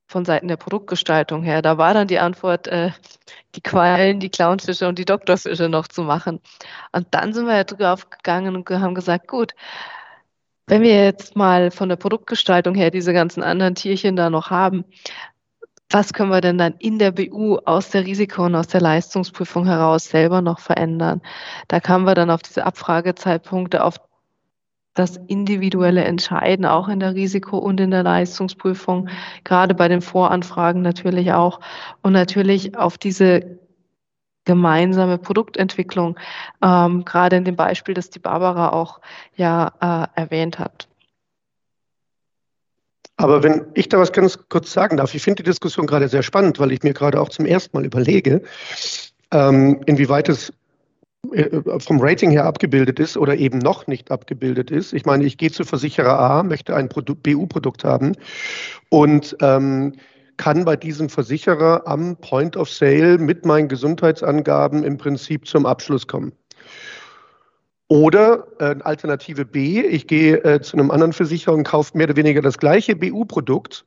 [0.08, 1.62] von Seiten der Produktgestaltung her.
[1.62, 2.92] Da war dann die Antwort, äh,
[3.56, 6.42] die Quallen, die Clownfische und die Doktorfische noch zu machen.
[6.92, 9.54] Und dann sind wir ja drauf gegangen und haben gesagt, gut,
[10.68, 14.86] wenn wir jetzt mal von der Produktgestaltung her diese ganzen anderen Tierchen da noch haben,
[15.90, 19.66] was können wir denn dann in der BU aus der Risiko- und aus der Leistungsprüfung
[19.66, 21.22] heraus selber noch verändern?
[21.68, 24.00] Da kamen wir dann auf diese Abfragezeitpunkte, auf
[24.96, 29.10] das individuelle Entscheiden, auch in der Risiko- und in der Leistungsprüfung,
[29.44, 31.60] gerade bei den Voranfragen natürlich auch
[32.02, 33.60] und natürlich auf diese
[34.46, 36.18] gemeinsame Produktentwicklung,
[36.62, 39.02] ähm, gerade in dem Beispiel, das die Barbara auch
[39.36, 39.72] ja
[40.16, 40.88] äh, erwähnt hat.
[43.18, 46.24] Aber wenn ich da was ganz kurz sagen darf, ich finde die Diskussion gerade sehr
[46.24, 48.42] spannend, weil ich mir gerade auch zum ersten Mal überlege,
[49.32, 50.52] ähm, inwieweit es
[51.34, 54.94] äh, vom Rating her abgebildet ist oder eben noch nicht abgebildet ist.
[54.94, 58.14] Ich meine, ich gehe zu Versicherer A, möchte ein BU-Produkt haben
[58.90, 59.94] und ähm,
[60.38, 66.08] kann bei diesem Versicherer am Point of Sale mit meinen Gesundheitsangaben im Prinzip zum Abschluss
[66.08, 66.34] kommen.
[67.88, 72.16] Oder äh, Alternative B, ich gehe äh, zu einem anderen Versicherer und kaufe mehr oder
[72.16, 73.86] weniger das gleiche BU-Produkt.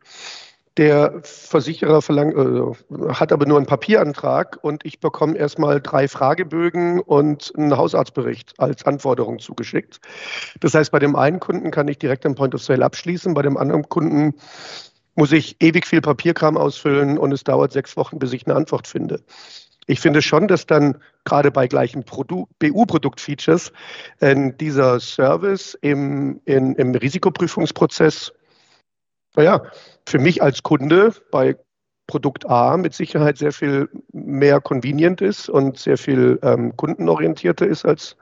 [0.77, 7.01] Der Versicherer verlangt, äh, hat aber nur einen Papierantrag und ich bekomme erstmal drei Fragebögen
[7.01, 10.01] und einen Hausarztbericht als Anforderung zugeschickt.
[10.61, 13.43] Das heißt, bei dem einen Kunden kann ich direkt am Point of Sale abschließen, bei
[13.43, 14.35] dem anderen Kunden
[15.17, 18.87] muss ich ewig viel Papierkram ausfüllen und es dauert sechs Wochen, bis ich eine Antwort
[18.87, 19.25] finde.
[19.89, 23.73] Ich finde schon, dass dann gerade bei gleichen BU-Produkt-Features
[24.21, 28.33] äh, dieser Service im, in, im Risikoprüfungsprozess,
[29.35, 29.63] naja,
[30.07, 31.57] für mich als Kunde bei
[32.07, 37.87] Produkt A mit Sicherheit sehr viel mehr convenient ist und sehr viel ähm, kundenorientierter ist
[37.87, 38.17] als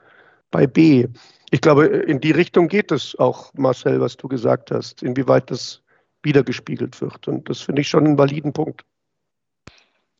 [0.52, 1.08] bei B.
[1.50, 5.82] Ich glaube, in die Richtung geht es auch, Marcel, was du gesagt hast, inwieweit das
[6.22, 7.26] wiedergespiegelt wird.
[7.26, 8.84] Und das finde ich schon einen validen Punkt.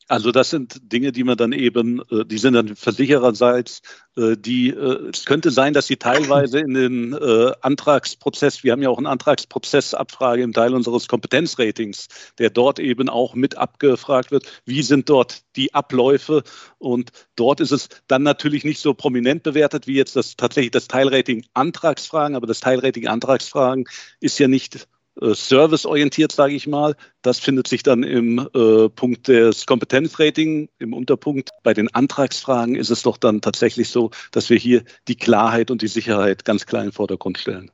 [0.08, 3.82] Also das sind Dinge, die man dann eben, äh, die sind dann versichererseits,
[4.16, 8.88] äh, die, äh, es könnte sein, dass sie teilweise in den Antragsprozess, wir haben ja
[8.88, 14.82] auch einen Antragsprozessabfrage im Teil unseres Kompetenzratings, der dort eben auch mit abgefragt wird, wie
[14.82, 16.42] sind dort die Abläufe?
[16.78, 20.88] Und dort ist es dann natürlich nicht so prominent bewertet wie jetzt das tatsächlich das
[20.88, 23.86] Teilrating Antragsfragen, aber das Teilrating Antragsfragen
[24.20, 24.86] ist ja nicht
[25.20, 26.94] äh, serviceorientiert, sage ich mal.
[27.22, 31.50] Das findet sich dann im äh, Punkt des Kompetenzrating, im Unterpunkt.
[31.62, 35.82] Bei den Antragsfragen ist es doch dann tatsächlich so, dass wir hier die Klarheit und
[35.82, 37.70] die Sicherheit ganz klar in den Vordergrund stellen.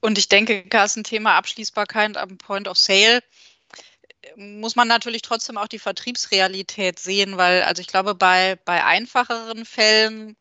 [0.00, 3.20] Und ich denke, Carsten, Thema Abschließbarkeit am Point of Sale
[4.36, 9.64] muss man natürlich trotzdem auch die Vertriebsrealität sehen, weil, also ich glaube, bei, bei einfacheren
[9.64, 10.36] Fällen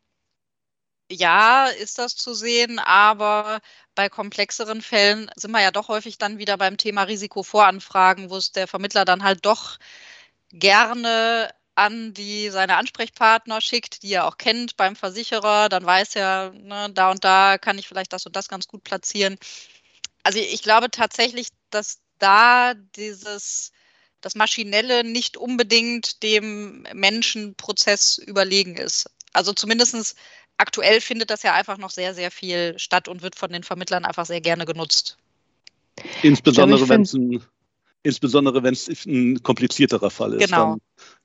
[1.12, 3.62] ja, ist das zu sehen, aber
[3.96, 8.52] bei komplexeren Fällen sind wir ja doch häufig dann wieder beim Thema Risikovoranfragen, wo es
[8.52, 9.78] der Vermittler dann halt doch
[10.52, 16.52] gerne an die seine Ansprechpartner schickt, die er auch kennt beim Versicherer, dann weiß er,
[16.52, 19.38] ne, da und da kann ich vielleicht das und das ganz gut platzieren.
[20.24, 23.72] Also ich glaube tatsächlich, dass da dieses
[24.22, 29.10] das Maschinelle nicht unbedingt dem Menschenprozess überlegen ist.
[29.34, 30.16] Also zumindest
[30.58, 34.06] aktuell findet das ja einfach noch sehr, sehr viel statt und wird von den Vermittlern
[34.06, 35.18] einfach sehr gerne genutzt.
[36.22, 37.42] Insbesondere wenn es ein
[38.06, 40.46] insbesondere wenn es ein komplizierterer Fall ist.
[40.48, 40.78] Genau.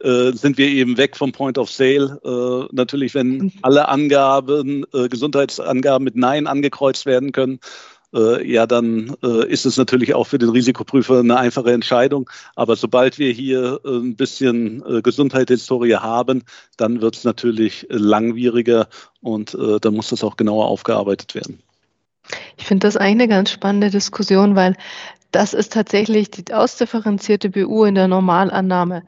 [0.02, 2.18] äh, sind wir eben weg vom Point of Sale.
[2.24, 7.58] Äh, natürlich, wenn alle Angaben, äh, Gesundheitsangaben mit Nein angekreuzt werden können, äh,
[8.12, 12.28] ja, dann äh, ist es natürlich auch für den Risikoprüfer eine einfache Entscheidung.
[12.56, 16.42] Aber sobald wir hier äh, ein bisschen äh, Gesundheitshistorie haben,
[16.76, 18.88] dann wird es natürlich langwieriger
[19.20, 21.62] und äh, dann muss das auch genauer aufgearbeitet werden.
[22.56, 24.76] Ich finde das eigentlich eine ganz spannende Diskussion, weil
[25.30, 29.04] das ist tatsächlich die ausdifferenzierte BU in der Normalannahme.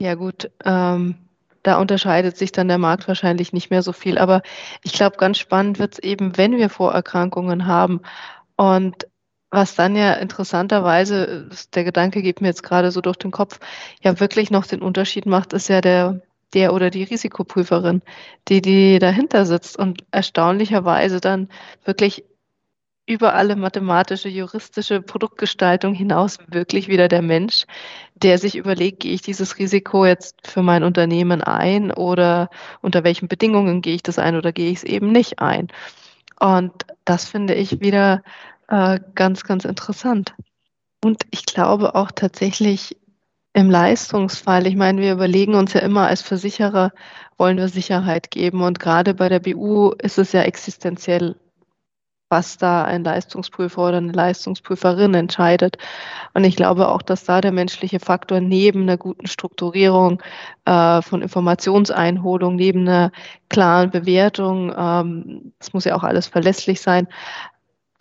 [0.00, 1.16] Ja gut, ähm,
[1.62, 4.18] da unterscheidet sich dann der Markt wahrscheinlich nicht mehr so viel.
[4.18, 4.42] Aber
[4.82, 8.00] ich glaube, ganz spannend wird es eben, wenn wir Vorerkrankungen haben.
[8.56, 9.06] Und
[9.50, 13.60] was dann ja interessanterweise, der Gedanke geht mir jetzt gerade so durch den Kopf,
[14.02, 16.22] ja wirklich noch den Unterschied macht, ist ja der,
[16.54, 18.02] der oder die Risikoprüferin,
[18.48, 21.48] die, die dahinter sitzt und erstaunlicherweise dann
[21.84, 22.24] wirklich
[23.06, 27.66] über alle mathematische, juristische Produktgestaltung hinaus wirklich wieder der Mensch,
[28.14, 32.48] der sich überlegt, gehe ich dieses Risiko jetzt für mein Unternehmen ein oder
[32.80, 35.68] unter welchen Bedingungen gehe ich das ein oder gehe ich es eben nicht ein.
[36.38, 36.72] Und
[37.04, 38.22] das finde ich wieder
[38.68, 40.34] äh, ganz, ganz interessant.
[41.04, 42.96] Und ich glaube auch tatsächlich
[43.52, 46.92] im Leistungsfall, ich meine, wir überlegen uns ja immer als Versicherer,
[47.36, 48.62] wollen wir Sicherheit geben.
[48.62, 51.36] Und gerade bei der BU ist es ja existenziell
[52.32, 55.76] was da ein Leistungsprüfer oder eine Leistungsprüferin entscheidet.
[56.32, 60.22] Und ich glaube auch, dass da der menschliche Faktor neben einer guten Strukturierung
[60.64, 63.12] äh, von Informationseinholung, neben einer
[63.50, 67.06] klaren Bewertung, ähm, das muss ja auch alles verlässlich sein,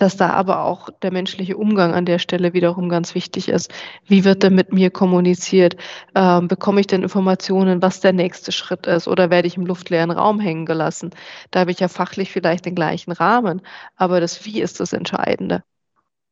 [0.02, 3.72] dass da aber auch der menschliche Umgang an der Stelle wiederum ganz wichtig ist.
[4.08, 5.76] Wie wird denn mit mir kommuniziert?
[6.16, 9.08] Ähm, bekomme ich denn Informationen, was der nächste Schritt ist?
[9.08, 11.12] Oder werde ich im luftleeren Raum hängen gelassen?
[11.52, 13.62] Da habe ich ja fachlich vielleicht den gleichen Rahmen,
[13.96, 15.64] aber das Wie ist das Entscheidende.